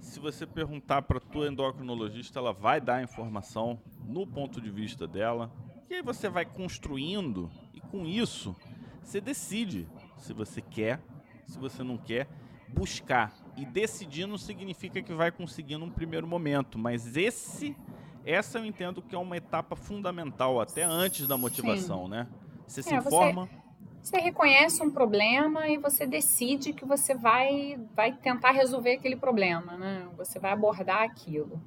[0.00, 5.06] Se você perguntar para tua endocrinologista, ela vai dar a informação no ponto de vista
[5.06, 5.50] dela.
[5.88, 8.56] E aí você vai construindo e com isso
[9.02, 9.86] você decide
[10.18, 11.00] se você quer,
[11.46, 12.28] se você não quer,
[12.68, 13.34] buscar.
[13.56, 17.76] E decidir não significa que vai conseguir num primeiro momento, mas esse
[18.24, 22.10] essa eu entendo que é uma etapa fundamental até antes da motivação, Sim.
[22.10, 22.28] né?
[22.66, 23.64] Você é, se informa, você...
[24.04, 29.78] Você reconhece um problema e você decide que você vai, vai tentar resolver aquele problema,
[29.78, 30.06] né?
[30.18, 31.58] Você vai abordar aquilo.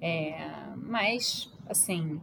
[0.00, 2.20] É, mas, assim,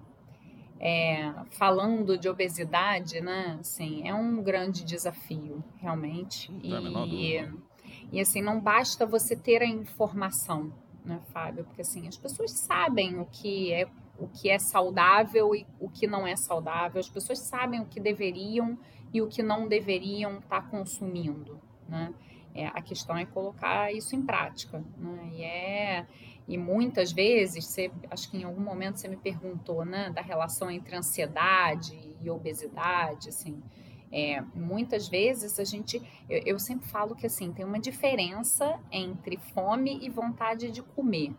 [0.79, 6.49] é, falando de obesidade, né, assim, é um grande desafio, realmente.
[6.63, 10.73] E, e, assim, não basta você ter a informação,
[11.03, 11.65] né, Fábio?
[11.65, 16.05] Porque, assim, as pessoas sabem o que é o que é saudável e o que
[16.05, 16.99] não é saudável.
[16.99, 18.77] As pessoas sabem o que deveriam
[19.13, 21.57] e o que não deveriam estar tá consumindo,
[21.87, 22.13] né?
[22.53, 25.29] É, a questão é colocar isso em prática, né?
[25.33, 26.05] E é
[26.49, 30.71] e muitas vezes, você, acho que em algum momento você me perguntou, né, da relação
[30.71, 33.61] entre ansiedade e obesidade, assim.
[34.11, 39.37] É, muitas vezes a gente, eu, eu, sempre falo que assim tem uma diferença entre
[39.53, 41.35] fome e vontade de comer.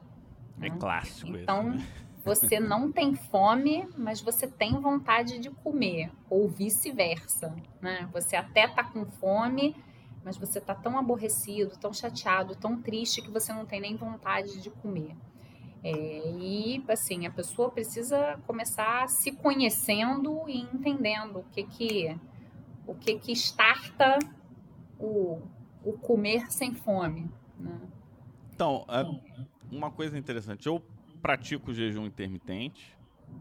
[0.61, 0.77] É né?
[0.79, 1.37] clássico.
[1.37, 1.87] Então isso, né?
[2.25, 7.53] você não tem fome, mas você tem vontade de comer, ou vice-versa,
[7.83, 8.09] né?
[8.13, 9.75] Você até tá com fome,
[10.25, 14.61] mas você está tão aborrecido, tão chateado, tão triste que você não tem nem vontade
[14.61, 15.17] de comer.
[15.83, 22.21] É, e assim, a pessoa precisa começar se conhecendo e entendendo o que que
[22.87, 24.19] o que que starta
[24.99, 25.41] o,
[25.85, 27.31] o comer sem fome.
[27.59, 27.81] Né?
[28.55, 28.85] Então,
[29.71, 30.83] uma coisa interessante, eu
[31.23, 32.99] pratico jejum intermitente,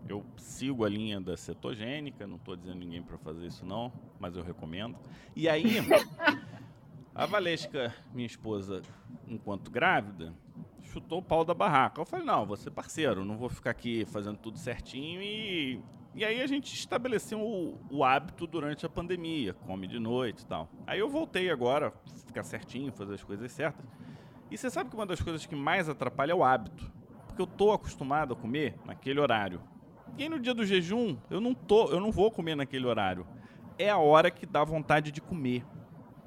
[0.08, 4.36] eu sigo a linha da cetogênica, não estou dizendo ninguém para fazer isso não, mas
[4.36, 4.98] eu recomendo.
[5.36, 5.64] E aí
[7.20, 8.82] A Valesca, minha esposa,
[9.28, 10.34] enquanto grávida,
[10.84, 12.00] chutou o pau da barraca.
[12.00, 15.82] Eu falei, não, ser parceiro, não vou ficar aqui fazendo tudo certinho e...
[16.16, 20.46] E aí a gente estabeleceu o, o hábito durante a pandemia, come de noite e
[20.46, 20.70] tal.
[20.88, 21.92] Aí eu voltei agora,
[22.26, 23.86] ficar certinho, fazer as coisas certas.
[24.50, 26.90] E você sabe que uma das coisas que mais atrapalha é o hábito.
[27.28, 29.62] Porque eu tô acostumado a comer naquele horário.
[30.18, 33.28] E aí no dia do jejum, eu não tô, eu não vou comer naquele horário.
[33.78, 35.66] É a hora que dá vontade de comer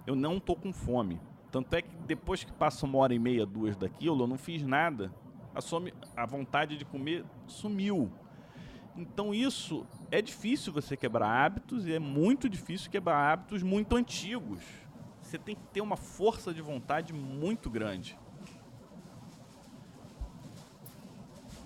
[0.06, 1.20] eu não tô com fome.
[1.50, 4.62] Tanto é que depois que passa uma hora e meia, duas daquilo, eu não fiz
[4.62, 5.12] nada.
[5.54, 8.10] A, some, a vontade de comer sumiu.
[8.96, 14.60] Então isso é difícil você quebrar hábitos e é muito difícil quebrar hábitos muito antigos.
[15.20, 18.18] Você tem que ter uma força de vontade muito grande.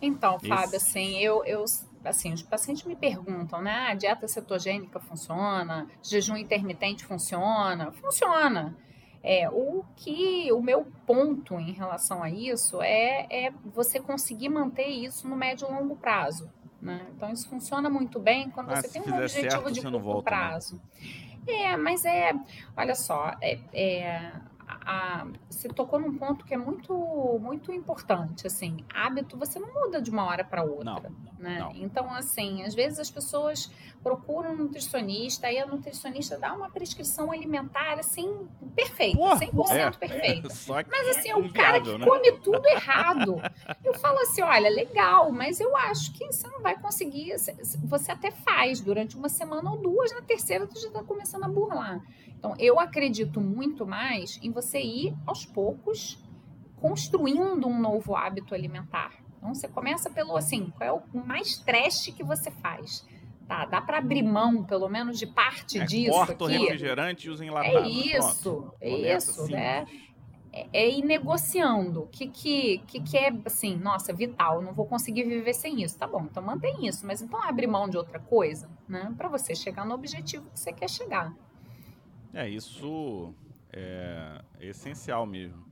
[0.00, 0.76] Então, Fábio, Esse...
[0.76, 1.64] assim, eu, eu
[2.06, 3.72] assim, os pacientes me perguntam, né?
[3.72, 5.86] A ah, dieta cetogênica funciona?
[6.02, 7.92] Jejum intermitente funciona?
[7.92, 8.76] Funciona.
[9.22, 14.86] É, o que o meu ponto em relação a isso é, é você conseguir manter
[14.86, 16.48] isso no médio e longo prazo.
[16.80, 17.04] Né?
[17.16, 20.30] Então isso funciona muito bem quando ah, você tem um objetivo certo, de curto volta,
[20.30, 20.36] né?
[20.36, 20.80] prazo.
[21.44, 21.62] Né?
[21.62, 22.32] É, mas é,
[22.76, 24.32] olha só, é, é
[24.68, 26.94] a, você tocou num ponto que é muito
[27.40, 31.02] muito importante, assim, hábito você não muda de uma hora para outra, não,
[31.38, 31.58] né?
[31.60, 31.72] Não.
[31.74, 33.70] Então, assim, às vezes as pessoas
[34.02, 39.90] procuram um nutricionista e a nutricionista dá uma prescrição alimentar, assim, perfeita, Pô, 100% é,
[39.90, 40.48] perfeita.
[40.76, 42.04] É, mas, assim, é um cara que né?
[42.04, 43.40] come tudo errado.
[43.84, 47.34] Eu falo assim, olha, legal, mas eu acho que você não vai conseguir,
[47.84, 51.48] você até faz durante uma semana ou duas, na terceira você já está começando a
[51.48, 52.00] burlar.
[52.38, 56.22] Então, eu acredito muito mais em você ir aos poucos
[56.76, 59.12] construindo um novo hábito alimentar.
[59.38, 63.06] Então, você começa pelo assim, qual é o mais trash que você faz?
[63.46, 67.30] Tá, dá para abrir mão, pelo menos, de parte é, disso corta o refrigerante e
[67.30, 67.76] usa enlatado.
[67.76, 69.86] É isso, é isso, né?
[70.52, 72.02] É, é ir negociando.
[72.02, 75.96] O que, que, que, que é, assim, nossa, vital, não vou conseguir viver sem isso.
[75.96, 77.06] Tá bom, então mantém isso.
[77.06, 79.14] Mas então abre mão de outra coisa, né?
[79.16, 81.32] Para você chegar no objetivo que você quer chegar.
[82.32, 83.34] É, isso
[83.72, 85.64] é essencial mesmo.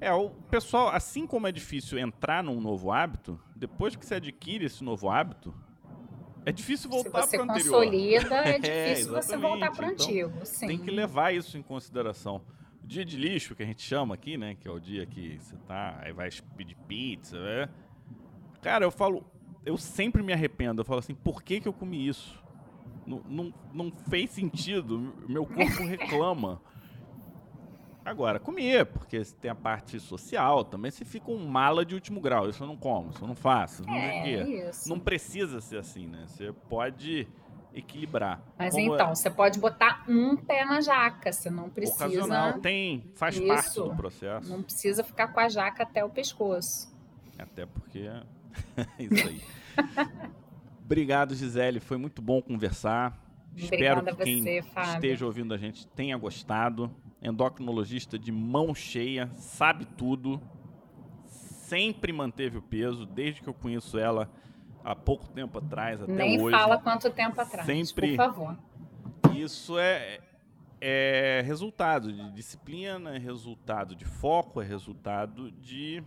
[0.00, 4.64] É, o pessoal, assim como é difícil entrar num novo hábito, depois que você adquire
[4.66, 5.54] esse novo hábito,
[6.44, 7.58] é difícil voltar para o anterior.
[7.58, 10.32] Se você consolida, é difícil é, você voltar para o então, antigo.
[10.44, 10.66] Sim.
[10.66, 12.42] Tem que levar isso em consideração.
[12.84, 14.54] O dia de lixo, que a gente chama aqui, né?
[14.54, 17.68] Que é o dia que você tá, aí vai pedir pizza, né?
[18.62, 19.24] Cara, eu falo,
[19.64, 20.82] eu sempre me arrependo.
[20.82, 22.40] Eu falo assim, por que, que eu comi isso?
[23.06, 25.14] Não, não, não fez sentido.
[25.28, 26.60] Meu corpo reclama.
[28.04, 32.48] Agora, comer, porque tem a parte social também, você fica um mala de último grau.
[32.48, 33.84] Isso eu não como, isso eu não faço.
[33.84, 36.24] Não, é, não precisa ser assim, né?
[36.28, 37.26] Você pode
[37.74, 38.40] equilibrar.
[38.58, 39.14] Mas Como então, é...
[39.14, 42.06] você pode botar um pé na jaca, você não precisa.
[42.06, 43.46] Ocasional, tem, faz isso.
[43.46, 44.50] parte do processo.
[44.50, 46.94] Não precisa ficar com a jaca até o pescoço.
[47.36, 48.08] Até porque
[48.76, 49.42] é isso aí.
[50.86, 51.80] Obrigado, Gisele.
[51.80, 53.20] Foi muito bom conversar.
[53.52, 54.62] Obrigada Espero que quem você,
[54.94, 56.94] esteja ouvindo a gente tenha gostado.
[57.20, 60.40] Endocrinologista de mão cheia, sabe tudo.
[61.26, 64.30] Sempre manteve o peso, desde que eu conheço ela
[64.84, 66.44] há pouco tempo atrás até Nem hoje.
[66.44, 68.56] Nem fala quanto tempo atrás, sempre, por favor.
[69.34, 70.20] Isso é,
[70.80, 76.00] é resultado de disciplina, é resultado de foco, é resultado de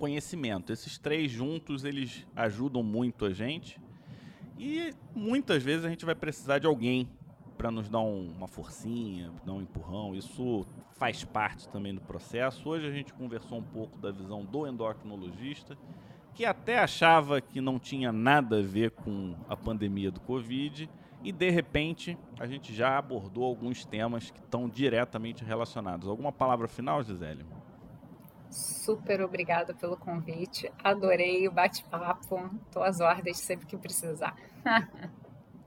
[0.00, 0.72] conhecimento.
[0.72, 3.78] Esses três juntos, eles ajudam muito a gente.
[4.58, 7.06] E muitas vezes a gente vai precisar de alguém
[7.58, 10.14] para nos dar um, uma forcinha, dar um empurrão.
[10.14, 12.66] Isso faz parte também do processo.
[12.66, 15.76] Hoje a gente conversou um pouco da visão do endocrinologista,
[16.34, 20.88] que até achava que não tinha nada a ver com a pandemia do Covid.
[21.22, 26.08] E de repente a gente já abordou alguns temas que estão diretamente relacionados.
[26.08, 27.44] Alguma palavra final, Gisele?
[28.50, 30.70] Super obrigada pelo convite.
[30.82, 32.50] Adorei o bate-papo.
[32.66, 34.34] Estou às ordens sempre que precisar.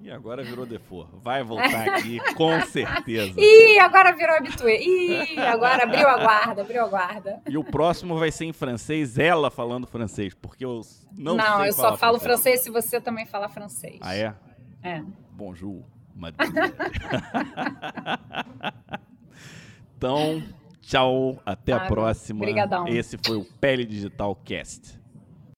[0.03, 1.07] E agora virou defor.
[1.13, 3.35] Vai voltar aqui, com certeza.
[3.39, 4.81] Ih, agora virou habitué.
[4.81, 7.41] Ih, agora abriu a guarda, abriu a guarda.
[7.47, 10.81] E o próximo vai ser em francês, ela falando francês, porque eu
[11.17, 12.59] não, não sei eu só falo francês.
[12.59, 13.97] francês se você também fala francês.
[14.01, 14.35] Ah, é?
[14.83, 15.01] É.
[15.31, 16.73] Bonjour, mademoiselle.
[19.95, 20.43] então,
[20.83, 22.41] tchau, até a próxima.
[22.41, 22.87] Obrigadão.
[22.87, 25.01] Esse foi o Pele Digital Cast.